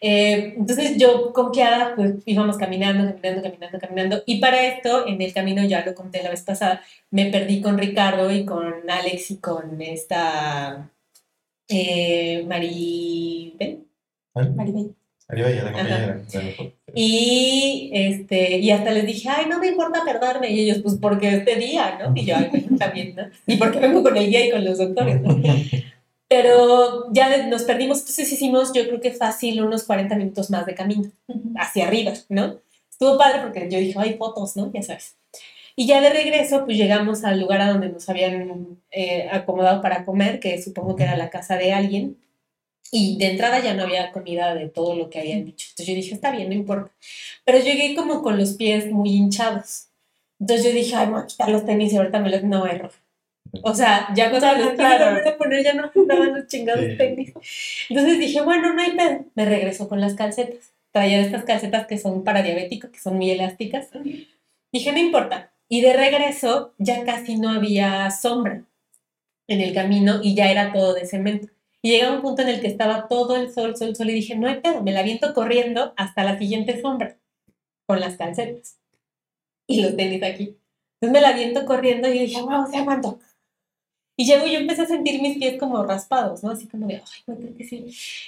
[0.02, 4.24] Eh, entonces yo confiada, pues íbamos caminando, caminando, caminando, caminando.
[4.26, 6.82] Y para esto, en el camino, ya lo conté la vez pasada,
[7.12, 10.92] me perdí con Ricardo y con Alex y con esta
[11.70, 13.86] eh, Maribel.
[14.34, 14.96] Maribel.
[16.94, 20.50] Y, este, y hasta les dije, ay, no me importa perderme.
[20.52, 22.13] Y ellos, pues porque este día, ¿no?
[22.16, 22.36] Y yo,
[22.80, 23.24] también, ¿no?
[23.46, 25.38] Y porque vengo con el guía y con los doctores, ¿no?
[26.30, 30.76] Pero ya nos perdimos, entonces hicimos, yo creo que fácil, unos 40 minutos más de
[30.76, 31.10] camino,
[31.56, 32.58] hacia arriba, ¿no?
[32.90, 34.72] Estuvo padre porque yo dije, hay fotos, ¿no?
[34.74, 35.16] Ya sabes.
[35.76, 40.04] Y ya de regreso, pues llegamos al lugar a donde nos habían eh, acomodado para
[40.04, 42.18] comer, que supongo que era la casa de alguien.
[42.91, 45.67] Y de entrada ya no había comida de todo lo que habían dicho.
[45.71, 46.91] Entonces yo dije, está bien, no importa.
[47.43, 49.88] Pero llegué como con los pies muy hinchados.
[50.39, 52.43] Entonces yo dije, ay, me voy a quitar los tenis y ahorita me los...
[52.43, 52.91] No, error.
[53.63, 55.17] O sea, ya cuando me los Claro.
[55.17, 56.97] quise poner ya no fundaban los chingados Sí.
[56.97, 57.34] tenis.
[57.89, 59.26] Entonces dije, bueno, no hay pedo.
[59.36, 60.73] Me regreso con las calcetas.
[60.91, 63.88] Traía estas calcetas que son para diabético, que son muy elásticas.
[64.71, 65.52] Dije, no importa.
[65.69, 68.63] Y de regreso ya casi no había sombra
[69.47, 71.47] en el camino y ya era todo de cemento.
[71.82, 74.36] Y llegaba un punto en el que estaba todo el sol, sol, sol, y dije,
[74.36, 77.18] no hay pedo, me la viento corriendo hasta la siguiente sombra,
[77.86, 78.78] con las calcetas.
[79.68, 80.58] Y los tenis aquí.
[81.00, 83.20] Entonces me la viento corriendo y dije, wow, se aguanto.
[84.20, 86.50] Y llego y yo empecé a sentir mis pies como raspados, ¿no?
[86.50, 87.86] Así como de, ay, no creo que sí.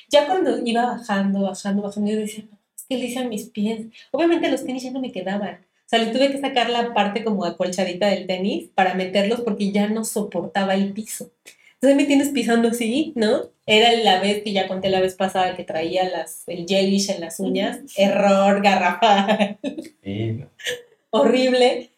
[0.07, 3.87] Ya cuando iba bajando, bajando, bajando, yo decía, no, es que lisa mis pies.
[4.11, 5.55] Obviamente los tenis ya no me quedaban.
[5.55, 9.71] O sea, le tuve que sacar la parte como acolchadita del tenis para meterlos porque
[9.71, 11.31] ya no soportaba el piso.
[11.81, 13.43] Entonces me tienes pisando así, ¿no?
[13.65, 17.21] Era la vez que ya conté la vez pasada que traía las, el gelish en
[17.21, 17.79] las uñas.
[17.95, 19.57] Error, garrafal,
[20.03, 20.43] Sí,
[21.09, 21.91] horrible.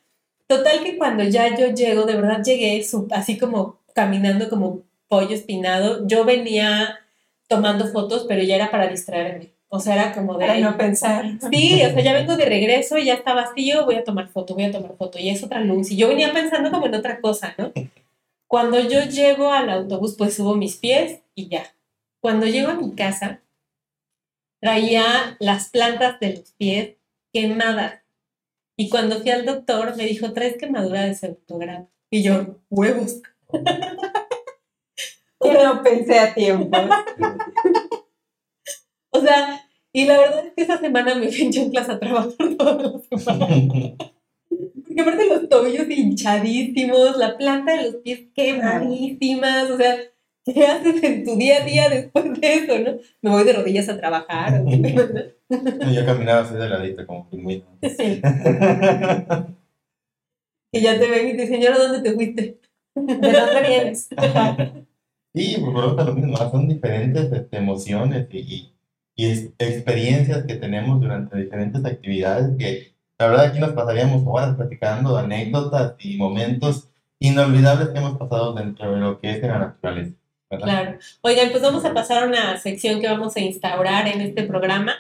[0.45, 6.05] Total que cuando ya yo llego, de verdad llegué así como caminando como pollo espinado.
[6.05, 6.99] Yo venía
[7.47, 9.49] tomando fotos, pero ya era para distraerme.
[9.69, 10.45] O sea, era como de...
[10.45, 11.25] Para no pensar.
[11.51, 14.53] Sí, o sea, ya vengo de regreso y ya está vacío, voy a tomar foto,
[14.53, 15.89] voy a tomar foto, y es otra luz.
[15.89, 17.71] Y yo venía pensando como en otra cosa, ¿no?
[18.51, 21.73] Cuando yo llego al autobús, pues subo mis pies y ya.
[22.19, 23.41] Cuando llego a mi casa,
[24.59, 26.97] traía las plantas de los pies
[27.31, 28.01] quemadas.
[28.75, 31.89] Y cuando fui al doctor, me dijo, traes quemadura de segundo grado.
[32.09, 33.21] Y yo, huevos.
[35.43, 36.77] Y no pensé a tiempo.
[39.13, 42.33] O sea, y la verdad es que esa semana me fui en chanclas a trabajar
[42.57, 43.47] toda la semana.
[44.91, 49.95] Porque aparte los tobillos hinchadísimos, la planta de los pies quemadísimas, o sea,
[50.43, 52.97] ¿qué haces en tu día a día después de eso, no?
[53.21, 54.61] Me voy de rodillas a trabajar.
[54.65, 55.91] ¿no?
[55.91, 57.65] Yo caminaba así de ladito como pingüino.
[57.81, 58.21] Sí.
[60.73, 62.59] Y ya te ven y te dicen, señora, ¿dónde te fuiste?
[62.95, 64.09] ¿De dónde vienes?
[65.33, 68.73] Y por otro lo mismo, son diferentes este, emociones y,
[69.15, 69.25] y,
[69.59, 75.93] experiencias que tenemos durante diferentes actividades que la verdad aquí nos pasaríamos horas platicando anécdotas
[75.99, 80.15] y momentos inolvidables que hemos pasado dentro de lo que es la naturaleza.
[80.49, 80.65] ¿verdad?
[80.65, 80.97] Claro.
[81.21, 84.95] Oigan, pues vamos a pasar a una sección que vamos a instaurar en este programa.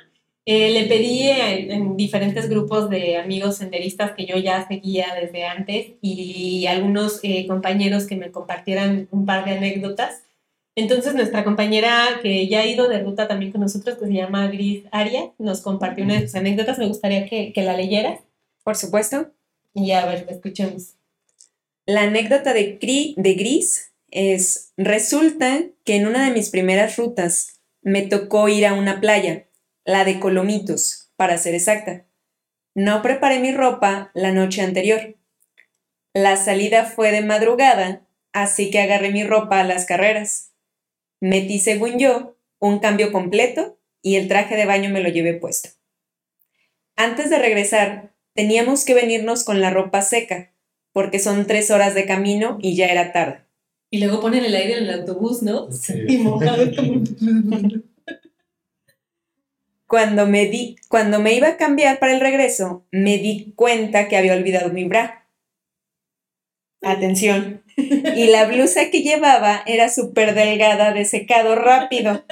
[0.45, 5.45] Eh, le pedí en, en diferentes grupos de amigos senderistas que yo ya seguía desde
[5.45, 10.21] antes y algunos eh, compañeros que me compartieran un par de anécdotas.
[10.81, 14.47] Entonces nuestra compañera que ya ha ido de ruta también con nosotros, que se llama
[14.47, 16.79] Gris Aria, nos compartió una de sus anécdotas.
[16.79, 18.19] Me gustaría que, que la leyeras
[18.63, 19.31] Por supuesto.
[19.75, 20.95] y a ver, escuchemos.
[21.85, 27.59] La anécdota de, Cri- de Gris es, resulta que en una de mis primeras rutas
[27.83, 29.45] me tocó ir a una playa,
[29.85, 32.05] la de Colomitos, para ser exacta.
[32.73, 35.15] No preparé mi ropa la noche anterior.
[36.13, 38.01] La salida fue de madrugada,
[38.33, 40.50] así que agarré mi ropa a las carreras.
[41.21, 45.69] Metí, según yo, un cambio completo y el traje de baño me lo llevé puesto.
[46.95, 50.51] Antes de regresar, teníamos que venirnos con la ropa seca,
[50.91, 53.41] porque son tres horas de camino y ya era tarde.
[53.91, 55.71] Y luego ponen el aire en el autobús, ¿no?
[55.71, 55.93] Sí.
[56.07, 56.63] Y mojado.
[59.85, 64.15] Cuando me, di, cuando me iba a cambiar para el regreso, me di cuenta que
[64.15, 65.20] había olvidado mi bra.
[66.81, 67.63] Atención.
[67.77, 72.23] Y la blusa que llevaba era súper delgada de secado rápido.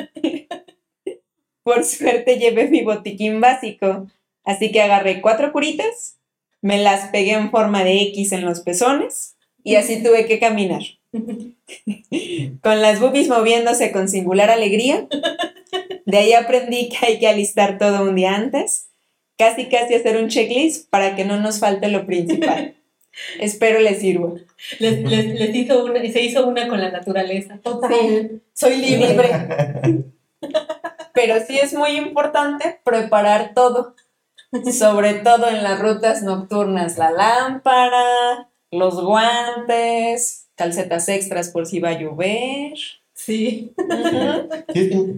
[1.63, 4.07] Por suerte llevé mi botiquín básico,
[4.43, 6.17] así que agarré cuatro curitas,
[6.62, 10.81] me las pegué en forma de X en los pezones y así tuve que caminar.
[12.62, 15.07] Con las boobies moviéndose con singular alegría,
[16.05, 18.89] de ahí aprendí que hay que alistar todo un día antes,
[19.38, 22.75] casi casi hacer un checklist para que no nos falte lo principal.
[23.39, 24.33] Espero les sirva.
[24.79, 27.59] Les, les, les hizo una, se hizo una con la naturaleza.
[27.61, 27.91] Total.
[27.91, 28.41] Sí.
[28.53, 29.29] Soy libre.
[31.13, 33.95] Pero sí es muy importante preparar todo,
[34.71, 41.89] sobre todo en las rutas nocturnas, la lámpara, los guantes, calcetas extras por si va
[41.89, 42.73] a llover.
[43.13, 43.73] Sí.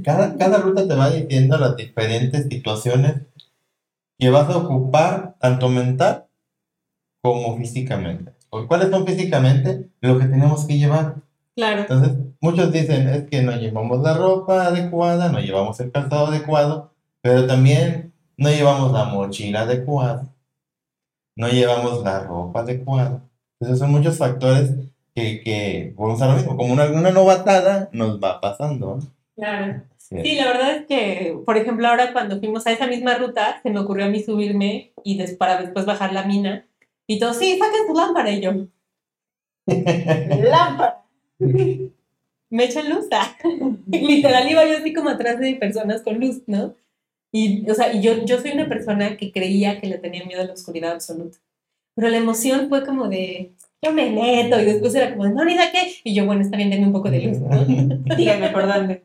[0.04, 3.16] Cada, cada ruta te va diciendo las diferentes situaciones
[4.18, 6.26] que vas a ocupar, tanto mental
[7.22, 8.32] como físicamente.
[8.50, 9.90] ¿O ¿Cuáles son físicamente?
[10.02, 11.16] Lo que tenemos que llevar.
[11.56, 11.82] Claro.
[11.82, 16.92] Entonces, muchos dicen, es que no llevamos la ropa adecuada, no llevamos el calzado adecuado,
[17.22, 20.28] pero también no llevamos la mochila adecuada.
[21.36, 23.22] no llevamos la ropa adecuada.
[23.60, 24.72] Entonces son muchos factores
[25.16, 29.00] que, que vamos a lo mismo, como una, una novatada nos va pasando.
[29.36, 29.84] Claro.
[29.98, 30.18] Sí.
[30.24, 33.70] Sí, la verdad es que, por ejemplo, ahora cuando fuimos a esa misma ruta, se
[33.70, 36.66] me ocurrió a mí subirme y des- para después bajar la mina.
[37.12, 38.32] Y todos, sí, saquen su lámpara.
[38.32, 38.54] Y yo,
[40.50, 41.04] lámpara.
[42.50, 43.08] Me echan luz.
[43.12, 43.36] ah.
[43.88, 46.74] Literal iba yo así como atrás de personas con luz, ¿no?
[47.34, 50.40] Y, o sea, y yo, yo soy una persona que creía que le tenía miedo
[50.40, 51.38] a la oscuridad absoluta.
[51.96, 53.52] Pero la emoción fue como de,
[53.82, 54.58] yo me meto.
[54.62, 55.92] Y después era como, no, ni da qué.
[56.06, 57.66] Y yo, bueno, está bien, denme un poco de luz, ¿no?
[58.16, 59.04] Díganme por dónde.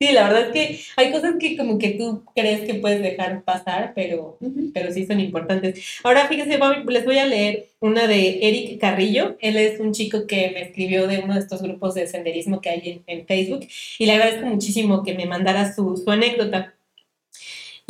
[0.00, 3.42] Sí, la verdad es que hay cosas que como que tú crees que puedes dejar
[3.42, 4.38] pasar, pero,
[4.72, 5.84] pero sí son importantes.
[6.04, 9.36] Ahora, fíjense, les voy a leer una de Eric Carrillo.
[9.40, 12.70] Él es un chico que me escribió de uno de estos grupos de senderismo que
[12.70, 13.66] hay en, en Facebook
[13.98, 16.74] y le agradezco muchísimo que me mandara su, su anécdota.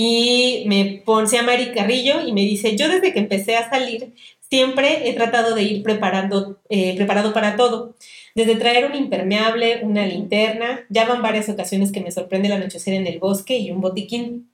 [0.00, 3.68] Y me pone, se llama Eric Carrillo y me dice, yo desde que empecé a
[3.68, 4.14] salir
[4.50, 7.94] siempre he tratado de ir preparando, eh, preparado para todo.
[8.34, 12.94] Desde traer un impermeable, una linterna, ya van varias ocasiones que me sorprende el anochecer
[12.94, 14.50] en el bosque y un botiquín.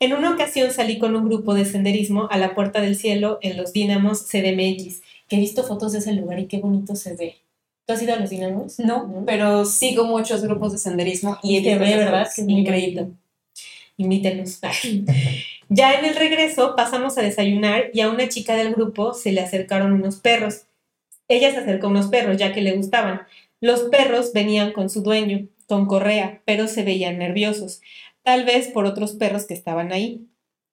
[0.00, 3.56] En una ocasión salí con un grupo de senderismo a la Puerta del Cielo en
[3.56, 7.36] los Dínamos CDMX, que he visto fotos de ese lugar y qué bonito se ve.
[7.86, 8.80] ¿Tú has ido a los Dínamos?
[8.80, 12.26] No, pero sigo muchos grupos de senderismo y Y se ve, ¿verdad?
[12.26, 13.08] es Increíble.
[13.96, 14.58] Invítenos.
[15.68, 19.40] Ya en el regreso pasamos a desayunar y a una chica del grupo se le
[19.40, 20.66] acercaron unos perros.
[21.28, 23.22] Ella se acercó a unos perros ya que le gustaban.
[23.60, 27.80] Los perros venían con su dueño, con correa, pero se veían nerviosos,
[28.22, 30.26] tal vez por otros perros que estaban ahí.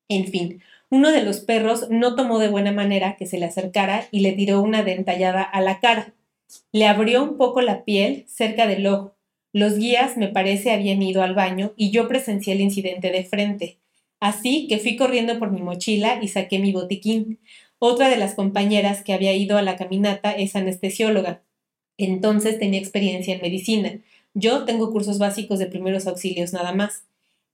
[0.09, 4.07] En fin, uno de los perros no tomó de buena manera que se le acercara
[4.11, 6.13] y le tiró una dentallada a la cara.
[6.71, 9.15] Le abrió un poco la piel cerca del ojo.
[9.53, 13.79] Los guías, me parece, habían ido al baño y yo presencié el incidente de frente.
[14.23, 17.39] Así que fui corriendo por mi mochila y saqué mi botiquín.
[17.77, 21.43] Otra de las compañeras que había ido a la caminata es anestesióloga.
[21.97, 23.99] Entonces tenía experiencia en medicina.
[24.33, 27.03] Yo tengo cursos básicos de primeros auxilios nada más.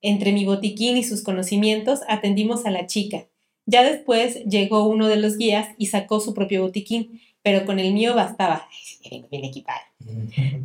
[0.03, 3.25] Entre mi botiquín y sus conocimientos atendimos a la chica.
[3.65, 7.93] Ya después llegó uno de los guías y sacó su propio botiquín, pero con el
[7.95, 8.69] mío bastaba.
[9.31, 9.81] Bien equipado.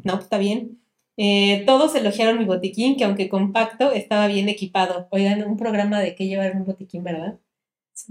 [0.02, 0.84] No, está bien.
[1.17, 5.09] Eh, todos elogiaron mi botiquín, que aunque compacto, estaba bien equipado.
[5.11, 7.39] Oigan, un programa de qué llevar un botiquín, ¿verdad?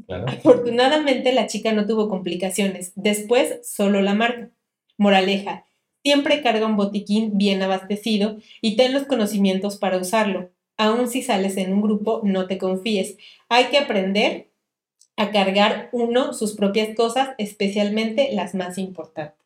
[0.05, 0.25] Claro.
[0.27, 2.93] Afortunadamente la chica no tuvo complicaciones.
[2.95, 4.49] Después, solo la marca.
[4.97, 5.65] Moraleja,
[6.03, 10.51] siempre carga un botiquín bien abastecido y ten los conocimientos para usarlo.
[10.77, 13.17] Aun si sales en un grupo, no te confíes.
[13.49, 14.51] Hay que aprender
[15.17, 19.42] a cargar uno sus propias cosas, especialmente las más importantes.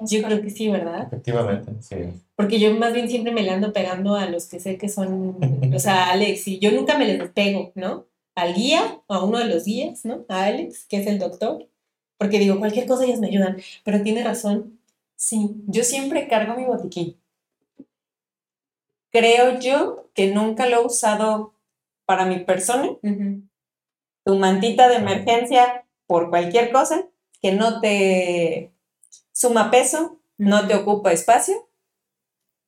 [0.00, 1.06] Yo creo que sí, ¿verdad?
[1.06, 1.96] Efectivamente, sí.
[2.34, 5.38] Porque yo más bien siempre me le ando pegando a los que sé que son,
[5.74, 8.06] o sea, a Alex, y yo nunca me les pego, ¿no?
[8.34, 10.24] Al guía, o a uno de los guías, ¿no?
[10.28, 11.68] A Alex, que es el doctor.
[12.18, 14.78] Porque digo, cualquier cosa ellos me ayudan, pero tiene razón.
[15.16, 17.16] Sí, yo siempre cargo mi botiquín.
[19.10, 21.54] Creo yo que nunca lo he usado
[22.06, 22.90] para mi persona.
[24.24, 27.08] Tu mantita de emergencia por cualquier cosa
[27.40, 28.72] que no te
[29.40, 31.66] suma peso, no te ocupa espacio,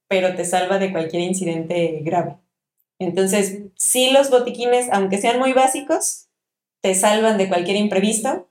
[0.08, 2.38] pero te salva de cualquier incidente grave.
[2.98, 6.28] Entonces, sí los botiquines, aunque sean muy básicos,
[6.80, 8.48] te salvan de cualquier imprevisto.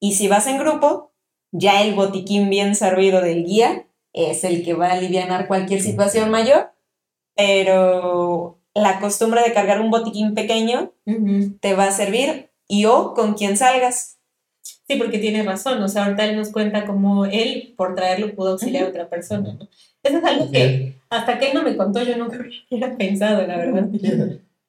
[0.00, 1.12] Y si vas en grupo,
[1.50, 6.30] ya el botiquín bien servido del guía es el que va a aliviar cualquier situación
[6.30, 6.72] mayor,
[7.34, 10.92] pero la costumbre de cargar un botiquín pequeño
[11.60, 14.18] te va a servir y o con quien salgas.
[14.92, 15.82] Sí, porque tiene razón.
[15.82, 19.54] O sea, ahorita él nos cuenta cómo él, por traerlo, pudo auxiliar a otra persona,
[19.54, 19.68] ¿no?
[20.02, 22.38] Eso es algo que hasta que él no me contó, yo nunca
[22.70, 23.88] hubiera pensado, la verdad.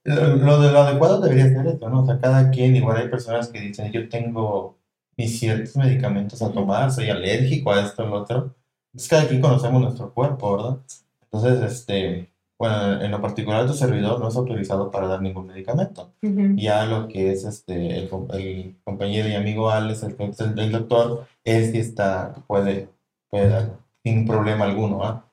[0.05, 2.03] Lo, lo de lo adecuado debería ser esto, ¿no?
[2.03, 4.77] O sea, cada quien, igual hay personas que dicen, yo tengo
[5.17, 8.55] mis ciertos medicamentos a tomar, soy alérgico a esto o lo otro.
[8.87, 10.77] Entonces, cada quien conocemos nuestro cuerpo, ¿verdad?
[11.23, 12.32] Entonces, este,
[12.63, 16.11] bueno, en lo particular, tu servidor no es autorizado para dar ningún medicamento.
[16.21, 16.55] Ujú.
[16.55, 21.27] Ya lo que es este, el, el compañero y amigo Alex, el, el, el doctor,
[21.43, 22.87] él sí está, puede,
[23.29, 23.69] puede dar
[24.03, 25.25] sin problema alguno, ¿ah?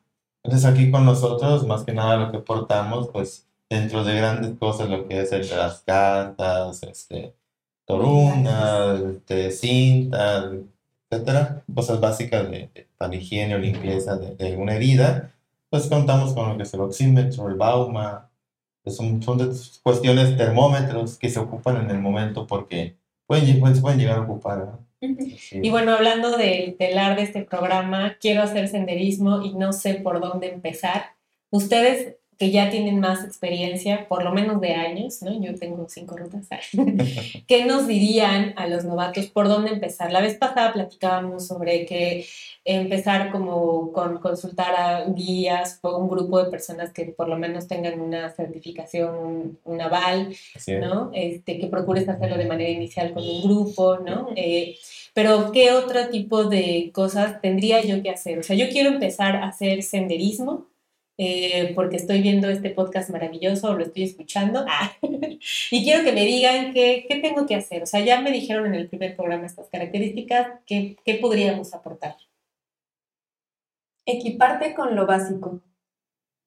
[0.43, 4.89] Entonces aquí con nosotros, más que nada lo que portamos, pues dentro de grandes cosas,
[4.89, 7.35] lo que es el, las cartas, este,
[7.87, 10.47] torunas, este, cintas,
[11.11, 15.33] etcétera, cosas básicas de, de- para higiene o limpieza de, de una herida,
[15.71, 18.29] pues contamos con lo que es el oxímetro, el bauma,
[18.85, 22.97] que son, son de cuestiones termómetros que se ocupan en el momento porque
[23.27, 24.59] pueden, pueden, se pueden llegar a ocupar.
[24.59, 24.87] ¿no?
[25.01, 25.31] Ujú.
[25.39, 25.61] Sí.
[25.63, 30.21] Y bueno, hablando del telar de este programa, quiero hacer senderismo y no sé por
[30.21, 31.15] dónde empezar.
[31.51, 35.31] ¿Ustedes que ya tienen más experiencia, por lo menos de años, ¿no?
[35.43, 36.49] Yo tengo cinco rutas.
[37.47, 40.11] ¿Qué nos dirían a los novatos por dónde empezar?
[40.11, 42.25] La vez pasada platicábamos sobre que
[42.65, 47.69] empezar como con consultar a guías o un grupo de personas que por lo menos
[47.69, 50.35] tengan una certificación, un, aval,
[50.81, 51.11] ¿no?
[51.13, 54.31] Este, que procures hacerlo de manera inicial con un grupo, ¿no?
[54.35, 54.79] Eh,
[55.13, 58.39] pero ¿qué otro tipo de cosas tendría yo que hacer?
[58.39, 60.70] O sea, yo quiero empezar a hacer senderismo,
[61.23, 64.91] eh, porque estoy viendo este podcast maravilloso, lo estoy escuchando, ah,
[65.71, 67.83] y quiero que me digan qué, qué, tengo que hacer.
[67.83, 72.17] O sea, ya me dijeron en el primer programa estas características, ¿qué, qué podríamos aportar?
[74.07, 75.51] Equiparte con lo básico.
[75.51, 75.63] O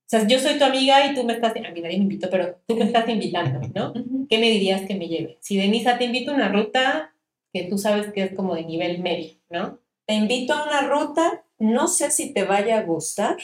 [0.07, 2.55] sea, yo soy tu amiga y tú me estás, a mí nadie me invitó, pero
[2.65, 3.93] tú me estás invitando, ¿no?
[4.27, 5.37] ¿Qué me dirías que me lleve?
[5.39, 7.13] Si Denisa te invito a una ruta
[7.53, 9.77] que tú sabes que es como de nivel medio, ¿no?
[10.07, 13.37] Te invito a una ruta, no sé si te vaya a gustar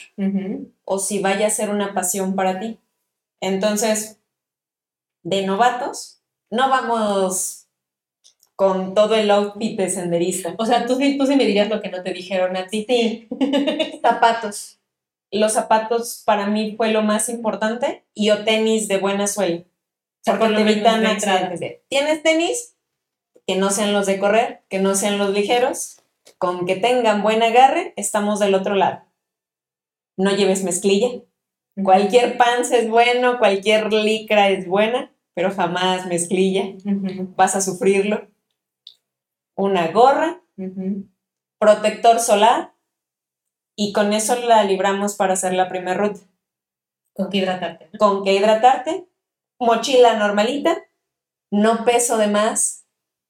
[0.83, 2.77] o si vaya a ser una pasión para ti.
[3.39, 4.19] Entonces,
[5.23, 7.67] de novatos, no vamos
[8.57, 10.53] con todo el outfit de senderista.
[10.57, 12.85] O sea, tú, tú sí me dirías lo que no te dijeron a ti.
[12.89, 13.29] Sí,
[14.01, 14.79] zapatos.
[15.31, 19.63] Los zapatos para mí fue lo más importante y o tenis de buena suela.
[20.25, 21.79] Porque te evitan accidentes.
[21.87, 22.75] ¿Tienes tenis?
[23.47, 25.98] Que no sean los de correr, que no sean los ligeros.
[26.39, 29.03] Con que tengan buen agarre, estamos del otro lado.
[30.17, 31.21] No lleves mezclilla.
[31.83, 36.73] Cualquier pants es bueno, cualquier licra es buena, pero jamás mezclilla.
[37.35, 38.27] Vas a sufrirlo
[39.59, 40.41] una gorra,
[41.59, 42.73] protector solar
[43.75, 46.21] y con eso la libramos para hacer la primera ruta.
[47.13, 47.89] Con que hidratarte.
[47.97, 49.05] Con que hidratarte,
[49.59, 50.77] mochila normalita,
[51.51, 52.78] no peso de más,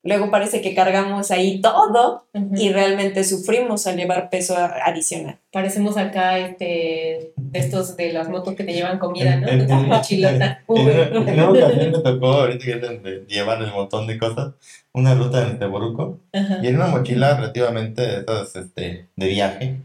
[0.02, 2.24] Luego parece que cargamos ahí todo
[2.56, 5.38] y realmente sufrimos al llevar peso adicional.
[5.52, 9.48] Parecemos acá este, de estos de las motos que te llevan comida, ¿no?
[9.48, 10.64] En, mochilota.
[10.70, 14.54] En una ocasión me tocó, ahorita que llevan el montón de cosas,
[14.94, 19.82] una ruta en Teboruco y en una mochila relativamente de esas este, de viaje,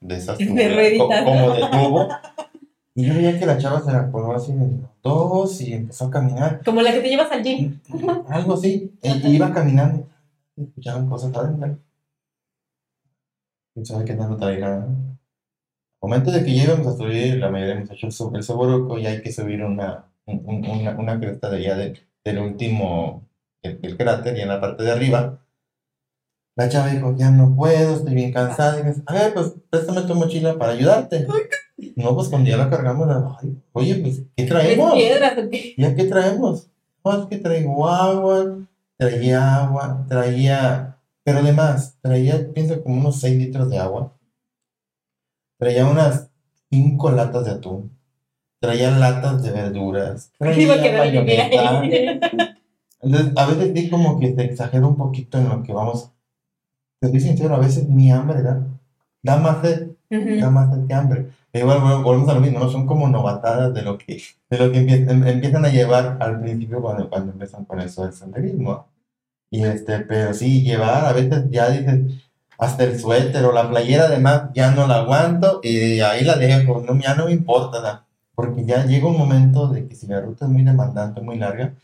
[0.00, 0.38] de esas
[0.98, 2.08] como de tubo.
[2.96, 6.10] Y yo veía que la chava se la colgó así en dos y empezó a
[6.10, 6.62] caminar.
[6.64, 7.80] Como la que te llevas al gym.
[8.28, 8.92] Algo así.
[9.02, 10.06] Y iba caminando.
[10.56, 11.78] Escuchaban cosas adentro.
[13.74, 14.86] Y sabe que no traía
[16.04, 19.22] Momento de que ya íbamos a subir, la mayoría hemos hecho el Soboroco y hay
[19.22, 21.76] que subir una, una, una cresta de allá
[22.22, 23.26] del último,
[23.62, 25.38] el, cráter y en la parte de arriba.
[26.56, 28.80] La chava dijo, ya no puedo, estoy bien cansada.
[28.80, 31.26] Y dice, a ver, pues préstame tu mochila para ayudarte.
[31.76, 33.08] No, pues cuando ya la cargamos,
[33.72, 34.94] oye, pues, ¿qué traemos?
[34.94, 35.74] piedras o qué?
[35.76, 36.68] ¿Ya qué traemos?
[37.04, 38.58] No, es que traigo agua,
[38.96, 44.12] traía agua, traía, pero además, traía, pienso, como unos 6 litros de agua.
[45.58, 46.30] Traía unas
[46.70, 47.90] 5 latas de atún.
[48.60, 50.32] Traía latas de verduras.
[50.38, 51.04] Traía
[53.02, 56.10] Entonces, a veces sí como que se exagera un poquito en lo que vamos.
[57.00, 58.64] Te soy sincero, a veces mi hambre da,
[59.22, 61.26] da más sed, da más sed que hambre
[61.60, 62.68] igual volvemos a lo mismo, ¿no?
[62.68, 66.82] Son como novatadas de lo que, de lo que empiezan, empiezan a llevar al principio
[66.82, 68.86] cuando, cuando empiezan con eso del senderismo.
[69.50, 72.24] Y este, pero sí, llevar, a veces ya dices,
[72.58, 76.80] hasta el suéter o la playera además ya no la aguanto y ahí la dejo,
[76.80, 80.46] no, ya no me importa, porque ya llega un momento de que si la ruta
[80.46, 81.74] es muy demandante, muy larga,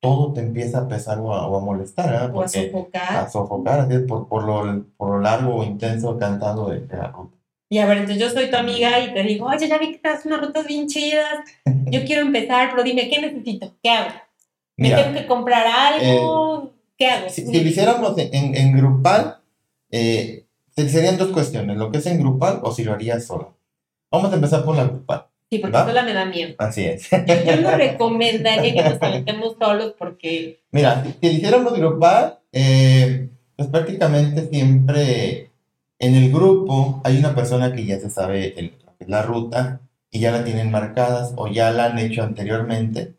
[0.00, 3.16] todo te empieza a pesar o a, molestar, o a sofocar.
[3.16, 7.35] A sofocar, así, por, por, lo, por lo largo o intenso cantado de la ruta.
[7.68, 9.96] Y a ver, entonces yo soy tu amiga y te digo, oye, ya vi que
[9.96, 11.40] estás unas rutas bien chidas,
[11.86, 13.74] yo quiero empezar, pero dime, ¿qué necesito?
[13.82, 14.10] ¿Qué hago?
[14.76, 16.64] ¿Me tengo que comprar algo?
[16.64, 17.28] Eh, ¿Qué hago?
[17.28, 19.38] Si, lo hiciéramos en, en grupal,
[19.90, 20.46] eh,
[20.76, 23.56] serían dos cuestiones, lo que es en grupal o si lo harías solo.
[24.10, 25.26] Vamos a empezar por la grupal.
[25.50, 26.54] Sí, porque sola me da miedo.
[26.58, 27.08] Así es.
[27.10, 30.60] Yo no recomendaría que nos aventemos solos porque...
[30.72, 35.45] Mira, si, lo hiciéramos grupal, eh, pues prácticamente siempre
[35.98, 38.74] en el grupo hay una persona que ya se sabe
[39.06, 39.80] la ruta
[40.10, 43.16] y ya la tienen marcadas o ya la han hecho anteriormente.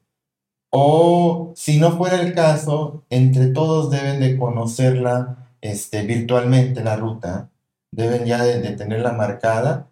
[0.69, 7.49] O si no fuera el caso, entre todos deben de conocerla este, virtualmente la ruta,
[7.91, 9.89] deben ya de, tenerla marcada.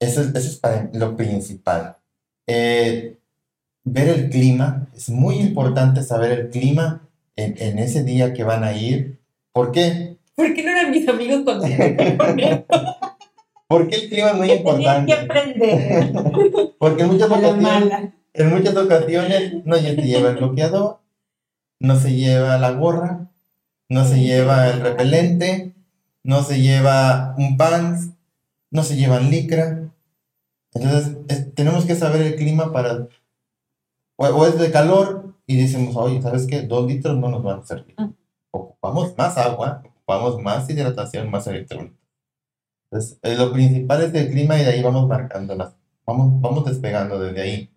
[0.00, 1.98] Eso, es para lo principal.
[2.46, 3.18] Eh,
[3.84, 8.64] ver el clima, es muy importante saber el clima en, en ese día que van
[8.64, 9.20] a ir.
[9.52, 10.11] ¿Por qué?
[10.34, 11.66] ¿Por qué no eran mis amigos cuando
[13.68, 15.06] Porque el clima es muy importante.
[15.14, 16.12] que aprender.
[16.78, 21.00] Porque en muchas ocasiones, en muchas ocasiones no se lleva el bloqueador,
[21.80, 23.30] no se lleva la gorra,
[23.88, 25.72] no se lleva el repelente,
[26.22, 28.10] no se lleva un pants,
[28.70, 29.88] no se llevan licra.
[30.74, 33.08] Entonces, es- tenemos que saber el clima para...
[34.16, 36.62] O, o es de calor y decimos, oye, ¿sabes qué?
[36.62, 37.94] Dos litros no nos van a servir.
[37.98, 38.14] Ujú.
[38.50, 39.82] Ocupamos más agua,
[40.16, 41.98] ocupamos más hidratación, más electrolitos.
[42.90, 45.74] Entonces, eh, lo principal es el clima y de ahí vamos marcando las...
[46.06, 47.70] Vamos, vamos despegando desde ahí.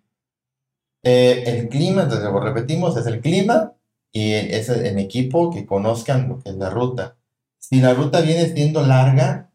[1.02, 3.72] Eh, el clima, entonces lo repetimos, es el clima
[4.12, 7.16] y es en equipo que conozcan lo que es la ruta.
[7.58, 9.50] Si la ruta viene siendo larga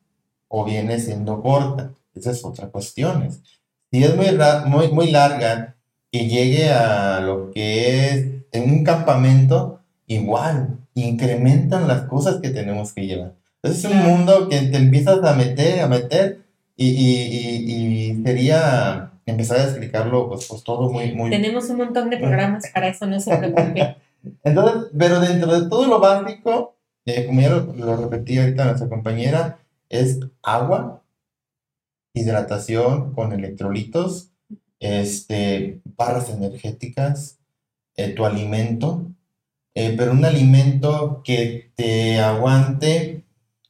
[0.48, 3.24] o viene siendo corta, esa es otra cuestión.
[3.24, 3.42] es-
[3.92, 4.28] Si es muy,
[4.68, 5.76] muy, muy larga
[6.12, 12.94] y llegue a lo que es en un campamento, igual, incrementan las cosas que tenemos
[12.94, 13.34] que llevar.
[13.62, 16.42] Entonces es un mundo que te empiezas a meter, a meter
[16.76, 21.78] y, y, y, y sería empezar a explicarlo pues, pues todo muy, muy, Tenemos un
[21.78, 23.98] montón de programas para eso, no se preocupe.
[24.44, 26.76] entonces, pero dentro de todo lo básico,
[27.06, 31.04] eh, como ya lo, lo repetí ahorita nuestra compañera, es agua,
[32.14, 34.32] hidratación con electrolitos,
[34.80, 37.39] este, barras energéticas,
[37.96, 39.06] eh, tu alimento,
[39.74, 43.24] eh, pero un alimento que te aguante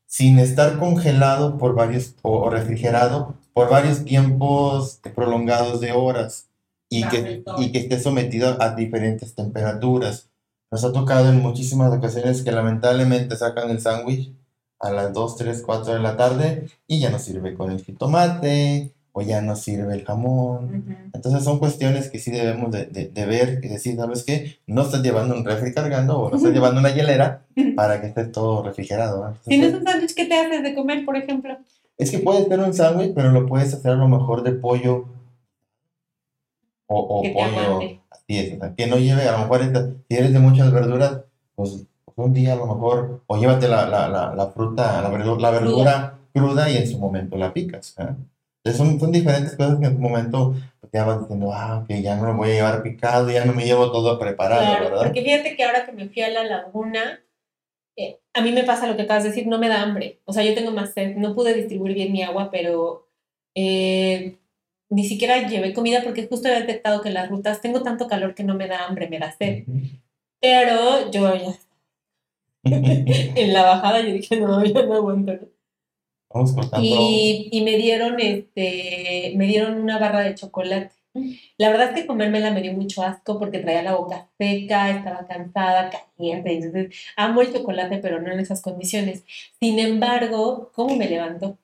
[0.05, 6.49] sin estar congelado por varios, o, o refrigerado por varios tiempos prolongados de horas
[6.89, 10.29] y que, y que esté sometido a diferentes temperaturas.
[10.69, 14.33] Nos ha tocado en muchísimas ocasiones que lamentablemente sacan el sándwich
[14.79, 18.93] a las 2, 3, 4 de la tarde y ya no sirve con el jitomate
[19.13, 20.65] o ya no sirve el jamón.
[20.65, 20.95] Ujú.
[21.13, 24.57] Entonces son cuestiones que sí debemos de, de- de ver y decir, ¿sabes qué?
[24.67, 27.43] No estás llevando un refri cargando o no estás llevando una hielera
[27.75, 29.17] para que esté todo refrigerado.
[29.27, 31.57] Entonces, Si no es un sándwich, ¿qué te haces de comer, por ejemplo?
[31.97, 35.05] es que puedes hacer un sándwich, pero lo puedes hacer a lo mejor de pollo
[36.87, 37.79] o, o Que pollo.
[38.09, 39.61] Así es, o sea, que no lleve, a lo mejor
[40.09, 41.21] si eres de muchas verduras,
[41.55, 41.85] pues
[42.15, 45.51] un día a lo mejor, o llévate la, la, la, la fruta, la verdura, la
[45.51, 47.95] verdura cruda y en su momento la picas.
[47.99, 48.07] ¿eh?
[48.63, 51.95] Entonces son, son diferentes cosas que en su momento pues, ya vas diciendo, ah, ok,
[52.01, 55.03] ya no lo voy a llevar picado, ya no me llevo todo preparado, Claro, ¿verdad?
[55.03, 57.21] porque fíjate que ahora que me fui a la laguna,
[57.97, 60.19] eh, a mí me pasa lo que acabas de decir, no me da hambre.
[60.25, 63.07] O sea, yo tengo más sed, no pude distribuir bien mi agua, pero
[63.55, 64.37] eh,
[64.89, 68.35] ni siquiera llevé comida porque justo he detectado que en las rutas tengo tanto calor
[68.35, 69.63] que no me da hambre, me da sed.
[70.39, 71.55] Pero yo ya
[72.63, 75.33] en la bajada yo dije, no, ya no aguanto.
[76.81, 80.91] Y, me dieron este, me dieron una barra de chocolate.
[81.57, 85.27] La verdad es que comérmela me dio mucho asco porque traía la boca seca, estaba
[85.27, 86.53] cansada, caliente.
[86.53, 89.25] Entonces, amo el chocolate, pero no en esas condiciones.
[89.59, 91.47] Sin embargo, ¿cómo me levantó?
[91.47, 91.57] O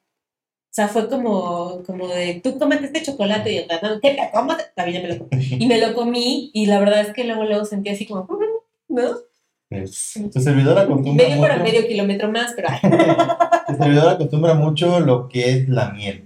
[0.77, 4.57] sea, fue como, como de, tú cómete este chocolate y yo, no, ¿qué te comas?
[4.75, 5.47] Ya me lo comí.
[5.51, 8.27] Y me lo comí y la verdad es que luego, luego sentí así como,
[8.89, 9.26] ¿no?
[9.69, 12.69] Tu servidor acostumbra Medio para mucho- medio kilómetro más, pero
[13.67, 16.23] Tu servidor acostumbra mucho lo que es la miel.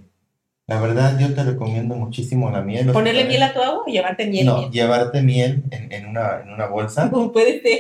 [0.68, 2.92] La verdad, yo te recomiendo muchísimo la miel.
[2.92, 4.46] Ponerle miel a tu agua o llevarte miel.
[4.46, 4.72] No, miel.
[4.72, 7.10] llevarte miel en, en una, en una bolsa.
[7.10, 7.80] Como puede ser.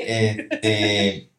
[0.51, 1.29] Este,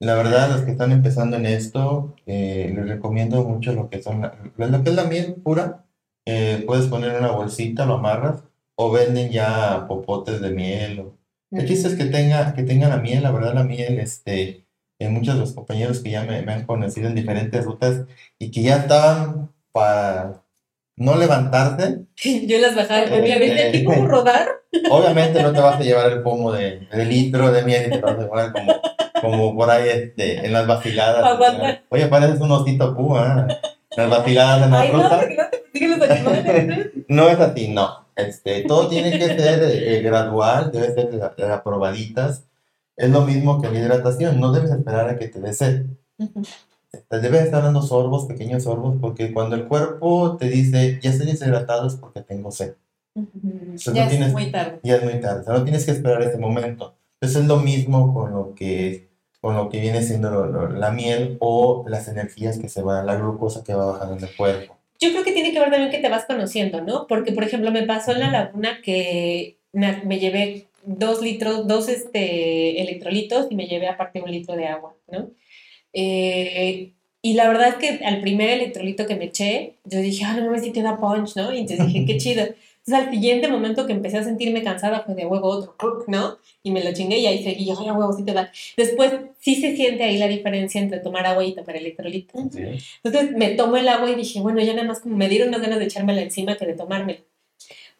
[0.00, 4.22] la verdad, los que están empezando en esto, eh, les recomiendo mucho lo que son
[4.22, 5.84] la- lo que es la miel pura.
[6.26, 8.44] Eh, puedes poner en una bolsita, lo amarras,
[8.76, 11.00] o venden ya popotes de miel.
[11.00, 11.18] o-
[11.50, 14.64] El chiste es que tenga, que tenga la miel, la verdad, la miel, este,
[14.98, 18.02] en muchos de los compañeros que ya me, me han conocido en diferentes rutas
[18.38, 20.42] y que ya estaban para
[20.96, 22.00] no levantarse,
[22.46, 24.48] Yo las bajadas, Eh, ¿me viste aquí eh, cómo rodar?
[24.90, 28.00] Obviamente no te vas a llevar el pomo de, de litro de miel y te
[28.00, 28.74] vas a llevar como,
[29.20, 31.38] como por ahí este, en las vaciladas.
[31.90, 33.46] Oye, pareces un osito púa.
[33.48, 33.56] ¿eh?
[33.96, 35.20] Las vaciladas en la Ay, ruta.
[35.20, 36.90] porque no te persiguen los animales.
[37.06, 38.03] No es así, no.
[38.16, 42.44] Este, todo tiene que ser eh, gradual, debe ser de, la- de probaditas.
[42.96, 45.86] Es lo mismo que la hidratación, no debes esperar a que te dé sed.
[47.10, 51.88] Debes estar dando sorbos, pequeños sorbos, porque cuando el cuerpo te dice, ya estoy deshidratado
[51.88, 52.74] es porque tengo sed.
[53.14, 54.80] Ya no es tienes, muy tarde.
[54.82, 56.94] ya es muy tarde, o sea, no tienes que esperar ese momento.
[57.20, 59.08] Entonces es lo mismo con lo que,
[59.40, 63.06] con lo que viene siendo lo- lo- la miel o las energías que se van,
[63.06, 64.76] la glucosa que va bajando en el cuerpo.
[65.00, 67.06] Yo creo que tiene que ver también que te vas conociendo, ¿no?
[67.06, 72.80] Porque, por ejemplo, me pasó en la laguna que me, llevé dos litros, dos este,
[72.80, 75.30] electrolitos y me llevé aparte un litro de agua, ¿no?
[75.92, 76.92] Eh,
[77.22, 80.44] y la verdad es que al primer electrolito que me eché, yo dije, ah, no
[80.44, 81.52] mames, si te da punch, ¿no?
[81.52, 82.44] Y entonces dije, qué chido.
[82.86, 85.74] Entonces al siguiente momento que empecé a sentirme cansada fue de huevo otro,
[86.06, 86.36] ¿no?
[86.62, 88.52] Y me lo chingué y ahí seguí, ay, a huevo, sí te da.
[88.76, 92.38] Después sí se siente ahí la diferencia entre tomar agua y tomar electrolito.
[93.02, 95.62] Entonces me tomo el agua y dije, bueno, ya nada más como me dieron más
[95.62, 97.20] ganas de echármela encima que de tomármela.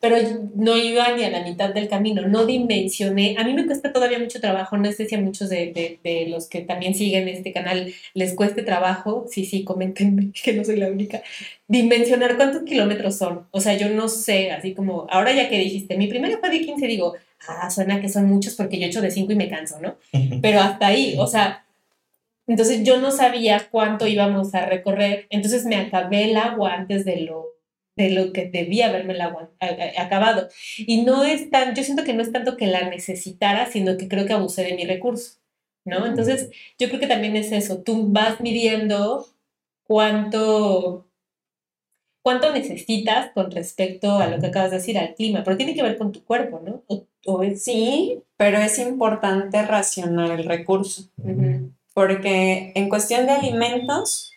[0.05, 0.19] Pero
[0.55, 3.37] no iba ni a la mitad del camino, no dimensioné.
[3.39, 6.47] A mí me cuesta todavía mucho trabajo, no sé si a muchos de, de, los
[6.47, 10.89] que también siguen este canal les cueste trabajo, sí, sí, coméntenme que no soy la
[10.89, 11.23] única,
[11.69, 13.47] dimensionar cuántos kilómetros son.
[13.51, 16.61] O sea, yo no sé, así como, ahora ya que dijiste, mi primera fue de
[16.61, 17.15] 15, digo,
[17.49, 19.97] ah, suena que son muchos porque yo echo de 5 y me canso, ¿no?
[20.43, 21.65] Pero hasta ahí, o sea,
[22.47, 27.23] entonces yo no sabía cuánto íbamos a recorrer, entonces me acabé el agua antes de
[27.23, 27.54] lo
[27.97, 29.16] de lo que debía haberme
[29.99, 30.49] acabado.
[30.78, 34.09] Y no es tan, yo siento que no es tanto que la necesitara, sino que
[34.09, 35.38] creo que abusé de mi recurso,
[35.84, 36.07] ¿no?
[36.07, 39.26] Entonces, yo creo que también es eso, tú vas midiendo
[39.84, 41.07] cuánto
[42.24, 45.82] cuánto necesitas con respecto a lo que acabas de decir, al clima, pero tiene que
[45.82, 46.82] ver con tu cuerpo, ¿no?
[47.57, 51.11] Sí, pero es importante racionar el recurso,
[51.92, 54.32] porque en cuestión de alimentos,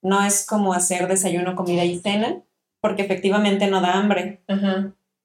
[0.00, 2.43] no es como hacer desayuno, comida y cena,
[2.84, 4.42] porque efectivamente no da hambre,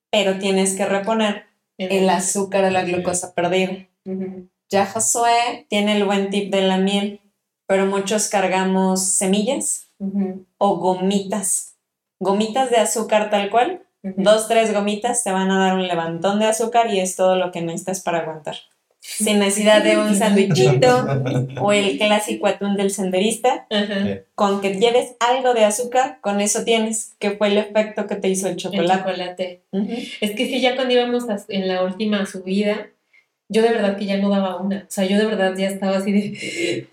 [0.10, 1.44] pero tienes que reponer
[1.78, 3.86] el azúcar o la glucosa perdida.
[4.70, 7.20] Ya Josué tiene el buen tip de la miel,
[7.68, 9.92] pero muchos cargamos semillas
[10.58, 11.76] o gomitas.
[12.22, 16.46] Gomitas de azúcar tal cual, dos, tres gomitas te van a dar un levantón de
[16.46, 18.56] azúcar y es todo lo que necesitas para aguantar.
[19.02, 21.06] Sin necesidad de un sandwichito
[21.62, 23.68] o el clásico atún del senderista,
[24.36, 28.30] con que lleves algo de azúcar, con eso tienes, que fue el efecto que te
[28.30, 29.64] hizo el chocolate.
[30.22, 32.90] Es que si ya cuando íbamos en la última subida,
[33.52, 34.86] yo de verdad que ya no daba una.
[34.88, 36.88] O sea, yo de verdad ya estaba así de.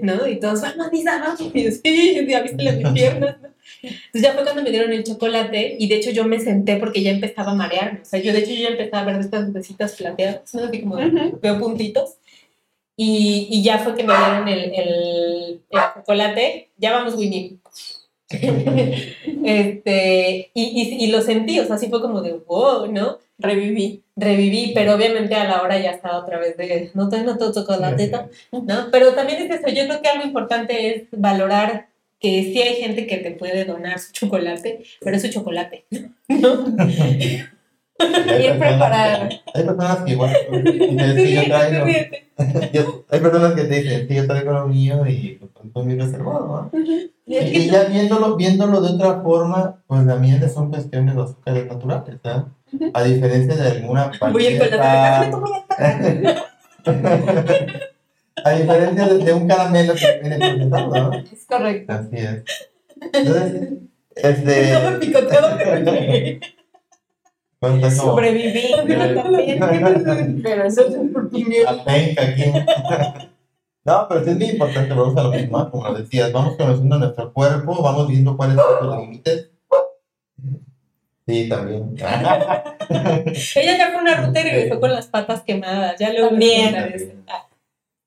[0.02, 0.26] ¿No?
[0.26, 1.40] Y todos, vamos, Lisa, vamos.
[1.54, 3.51] Y yo, sí, ya viste las piernas, ¿no?
[3.82, 7.02] Entonces ya fue cuando me dieron el chocolate y de hecho yo me senté porque
[7.02, 8.00] ya empezaba a marearme.
[8.02, 10.64] O sea, yo de hecho yo ya empezaba a ver estas nubecitas plateadas, ¿no?
[10.64, 12.16] Así como veo puntitos.
[12.96, 15.60] Y, y, ya fue que me dieron el, el,
[15.94, 16.70] chocolate.
[16.76, 17.56] Ya vamos, Winnie.
[19.44, 23.18] este, y, y, y, lo sentí, o sea, así fue como de wow, ¿no?
[23.38, 24.04] Reviví.
[24.14, 28.12] Reviví, pero obviamente a la hora ya estaba otra vez de no tengo todo chocolate,
[28.52, 28.88] ¿no?
[28.92, 31.88] Pero también es eso, yo creo que algo importante es valorar
[32.22, 35.84] que sí hay gente que te puede donar su chocolate, pero es su chocolate,
[36.28, 36.64] ¿no?
[38.38, 39.28] Bien preparado.
[39.54, 40.34] Hay personas que igual,
[41.16, 41.84] si yo traigo,
[43.10, 45.38] hay personas que te dicen, sí, yo traigo lo mío y
[45.72, 46.80] con mi reservado, ¿no?
[47.26, 52.46] Y, ya viéndolo, viéndolo de otra forma, pues también son cuestiones de azúcares naturales, ¿verdad?
[52.94, 55.32] A diferencia de alguna Voy A
[58.56, 61.12] diferencia de, un caramelo que viene procesado, ¿no?
[61.12, 61.92] Es correcto.
[61.92, 62.44] Así es.
[63.12, 63.72] Entonces,
[64.16, 64.72] este.
[64.72, 65.40] No me picoteo,
[67.90, 68.74] Sobreviví,
[70.42, 70.96] pero eso es
[71.84, 72.44] penca aquí.
[73.84, 77.82] No, pero es muy importante, vamos a lo mismo, como decías, vamos conociendo nuestro cuerpo,
[77.82, 79.50] vamos viendo cuáles son los límites.
[81.26, 81.94] Sí, también.
[81.98, 87.24] Ella ya fue una ruta y regresó con las patas quemadas, ya lo También.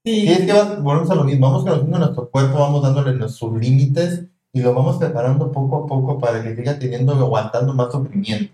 [0.05, 0.27] Sí.
[0.27, 4.61] es que volvemos a lo mismo, vamos conociendo nuestro cuerpo, vamos dándole nuestros límites y
[4.61, 8.53] lo vamos preparando poco a poco para que siga teniendo, aguantando más sufrimiento.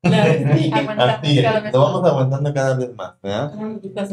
[0.00, 3.52] Claro, sí, Así lo vamos aguantando cada vez más, ¿verdad?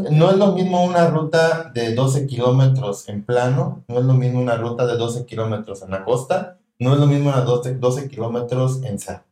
[0.10, 4.42] No es lo mismo una ruta de 12 kilómetros en plano, no es lo mismo
[4.42, 8.10] una ruta de 12 kilómetros en la costa, no es lo mismo una 12, 12
[8.10, 9.24] kilómetros en cerro.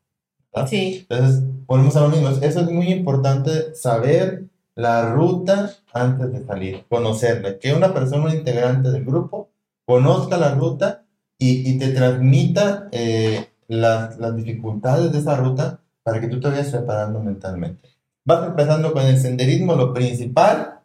[0.67, 1.07] Sí.
[1.09, 2.29] Entonces, volvemos a lo mismo.
[2.29, 4.45] Eso es muy importante saber
[4.81, 9.51] la ruta antes de salir, conocerla, que una persona integrante del grupo
[9.85, 11.05] conozca la ruta
[11.37, 16.49] y, y te transmita eh, las, las, dificultades de esa ruta para que tú te
[16.49, 17.89] vayas preparando mentalmente.
[18.25, 20.79] Vas empezando con el senderismo, lo principal,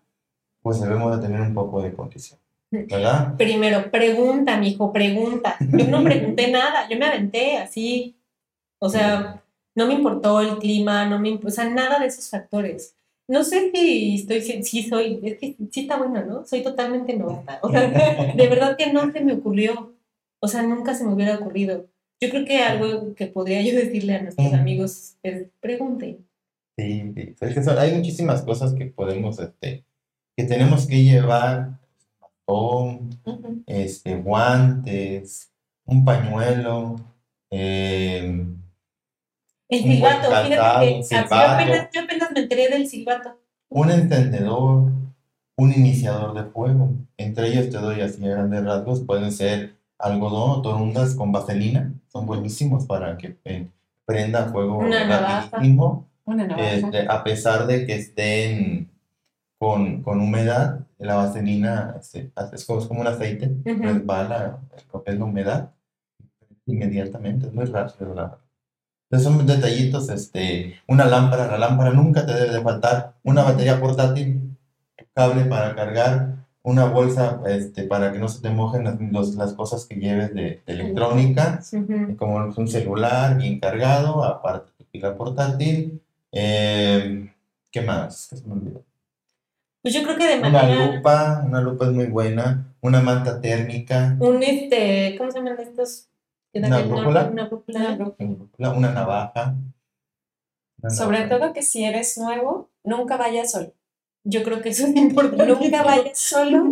[0.61, 2.39] pues debemos de tener un poco de condición.
[2.71, 3.35] ¿Verdad?
[3.37, 5.57] Primero, pregunta, mi hijo, pregunta.
[5.61, 8.19] Yo no pregunté nada, yo me aventé así.
[8.79, 9.43] O sea,
[9.75, 12.96] no me importó el clima, no me, o sea, nada de esos factores
[13.29, 16.47] no sé si estoy, si soy, es que sí está bueno, ¿no?
[16.47, 17.59] Soy totalmente novata.
[17.63, 17.89] O sea,
[18.37, 19.95] de verdad que no se me ocurrió.
[20.41, 21.87] O sea, nunca se me hubiera ocurrido.
[22.21, 26.27] Yo creo que algo que podría yo decirle a nuestros amigos es pregunten.
[26.79, 27.35] Sí, sí.
[27.41, 29.85] Es que hay muchísimas cosas que podemos, este,
[30.37, 31.81] que tenemos que llevar.
[33.67, 35.51] este, guantes,
[35.85, 36.97] un pañuelo,
[37.51, 38.47] eh,
[39.69, 43.37] el silbato, fíjate que yo, apenas, me enteré del silbato.
[43.69, 44.93] Un encendedor,
[45.57, 46.91] un iniciador de fuego.
[47.17, 52.27] Entre ellos te doy así grandes rasgos, pueden ser algodón o torundas con vaselina, son
[52.27, 53.69] buenísimos para que eh,
[54.05, 56.09] prenda fuego rapidísimo.
[56.59, 58.91] Este, a pesar de que estén
[59.59, 65.71] con, con humedad, la vaselina este, es, como, un aceite, resbala el papel de humedad
[66.67, 68.39] inmediatamente, es muy rápido la
[69.11, 73.81] Entonces son detallitos, este, una lámpara, la lámpara nunca te debe de faltar, una batería
[73.81, 74.57] portátil,
[75.15, 79.53] cable para cargar, una bolsa este, para que no se te mojen las, los- las
[79.53, 81.61] cosas que lleves de, de electrónica,
[82.19, 86.01] como un celular bien cargado, aparte tu pila portátil.
[86.33, 87.33] eh,
[87.71, 88.27] ¿qué más?
[88.29, 88.83] ¿Qué se me olvidó?
[89.83, 90.97] Pues yo creo que de Una manera...
[90.97, 96.09] lupa, una lupa es muy buena, una manta térmica, Un este, ¿cómo se llaman estos?
[96.59, 97.29] ¿Una brújula?
[97.31, 98.17] Una brújula.
[98.59, 99.57] una, una navaja.
[100.83, 101.39] una Sobre navaja.
[101.39, 103.73] todo que si eres nuevo, nunca vayas solo.
[104.25, 105.47] Yo creo que eso es importante.
[105.47, 106.65] Nunca vayas solo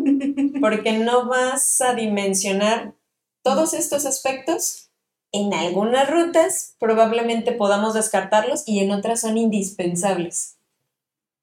[0.61, 2.95] porque no vas a dimensionar
[3.43, 4.91] todos estos aspectos.
[5.31, 10.57] En algunas rutas probablemente podamos descartarlos y en otras son indispensables.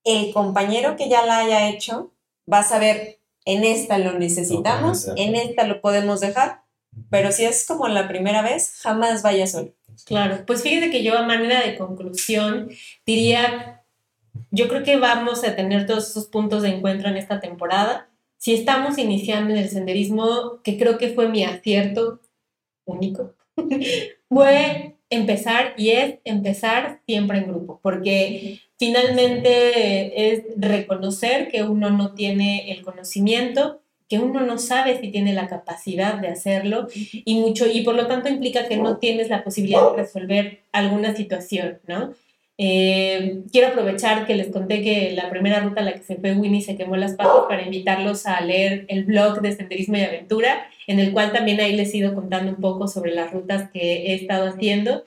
[0.03, 2.11] El compañero que ya la haya hecho
[2.51, 6.60] va a saber, en esta lo necesitamos, en esta lo podemos dejar,
[7.09, 9.73] pero si es como la primera vez, jamás vayas solo.
[10.05, 12.69] Claro, pues fíjate que yo a manera de conclusión
[13.05, 13.83] diría,
[14.49, 18.09] yo creo que vamos a tener todos esos puntos de encuentro en esta temporada.
[18.37, 22.21] Si estamos iniciando en el senderismo, que creo que fue mi acierto
[22.85, 23.35] único,
[24.29, 32.13] fue empezar y es empezar siempre en grupo, porque finalmente es reconocer que uno no
[32.13, 33.80] tiene el conocimiento,
[34.11, 38.07] que uno no sabe si tiene la capacidad de hacerlo y mucho y por lo
[38.07, 42.13] tanto implica que no tienes la posibilidad de resolver alguna situación, ¿no?
[42.57, 46.33] Eh, quiero aprovechar que les conté que la primera ruta a la que se fue
[46.33, 50.67] Winnie se quemó las patas para invitarlos a leer el blog de Senderismo y Aventura,
[50.87, 54.07] en el cual también ahí les he ido contando un poco sobre las rutas que
[54.07, 55.05] he estado haciendo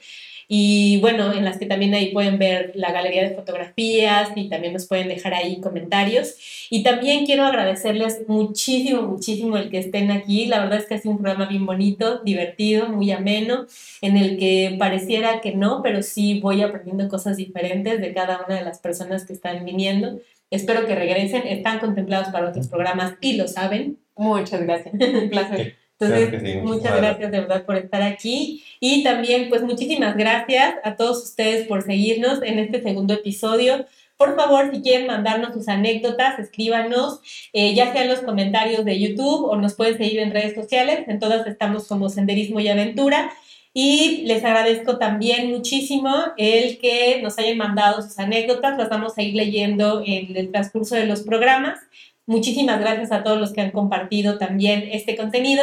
[0.49, 4.73] y bueno, en las que también ahí pueden ver la galería de fotografías y también
[4.73, 6.37] nos pueden dejar ahí comentarios.
[6.71, 10.47] Y también quiero agradecerles muchísimo, muchísimo el que estén aquí.
[10.47, 13.67] La verdad es que ha sido un programa bien bonito, divertido, muy ameno,
[14.03, 18.57] en el que pareciera que no, pero sí voy aprendiendo cosas diferentes de cada una
[18.57, 20.21] de las personas que están viniendo.
[20.51, 23.99] Espero que regresen, están contemplados para otros programas y lo saben.
[24.17, 24.95] Muchas gracias.
[24.95, 25.84] Un placer.
[25.99, 28.65] Entonces, Claro sí, muchas muchísimas gracias de verdad por estar aquí.
[28.81, 33.87] Y también, pues, muchísimas gracias a todos ustedes por seguirnos en este segundo episodio.
[34.17, 37.21] Por favor, si quieren mandarnos sus anécdotas, escríbanos,
[37.53, 41.05] eh, ya sea en los comentarios de YouTube o nos pueden seguir en redes sociales.
[41.09, 43.33] En todas estamos como Senderismo y Aventura.
[43.77, 48.79] Y les agradezco también muchísimo el que nos hayan mandado sus anécdotas.
[48.79, 51.81] Las vamos a ir leyendo en el transcurso de los programas.
[52.27, 55.63] Muchísimas gracias a todos los que han compartido también este contenido.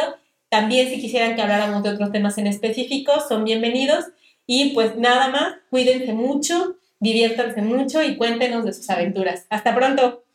[0.52, 4.04] También si quisieran que habláramos de otros temas en específico, son bienvenidos.
[4.46, 9.46] Y pues nada más, cuídense mucho, diviértanse mucho y cuéntenos de sus aventuras.
[9.48, 10.26] Hasta pronto.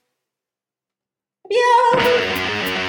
[1.43, 2.86] Adiós.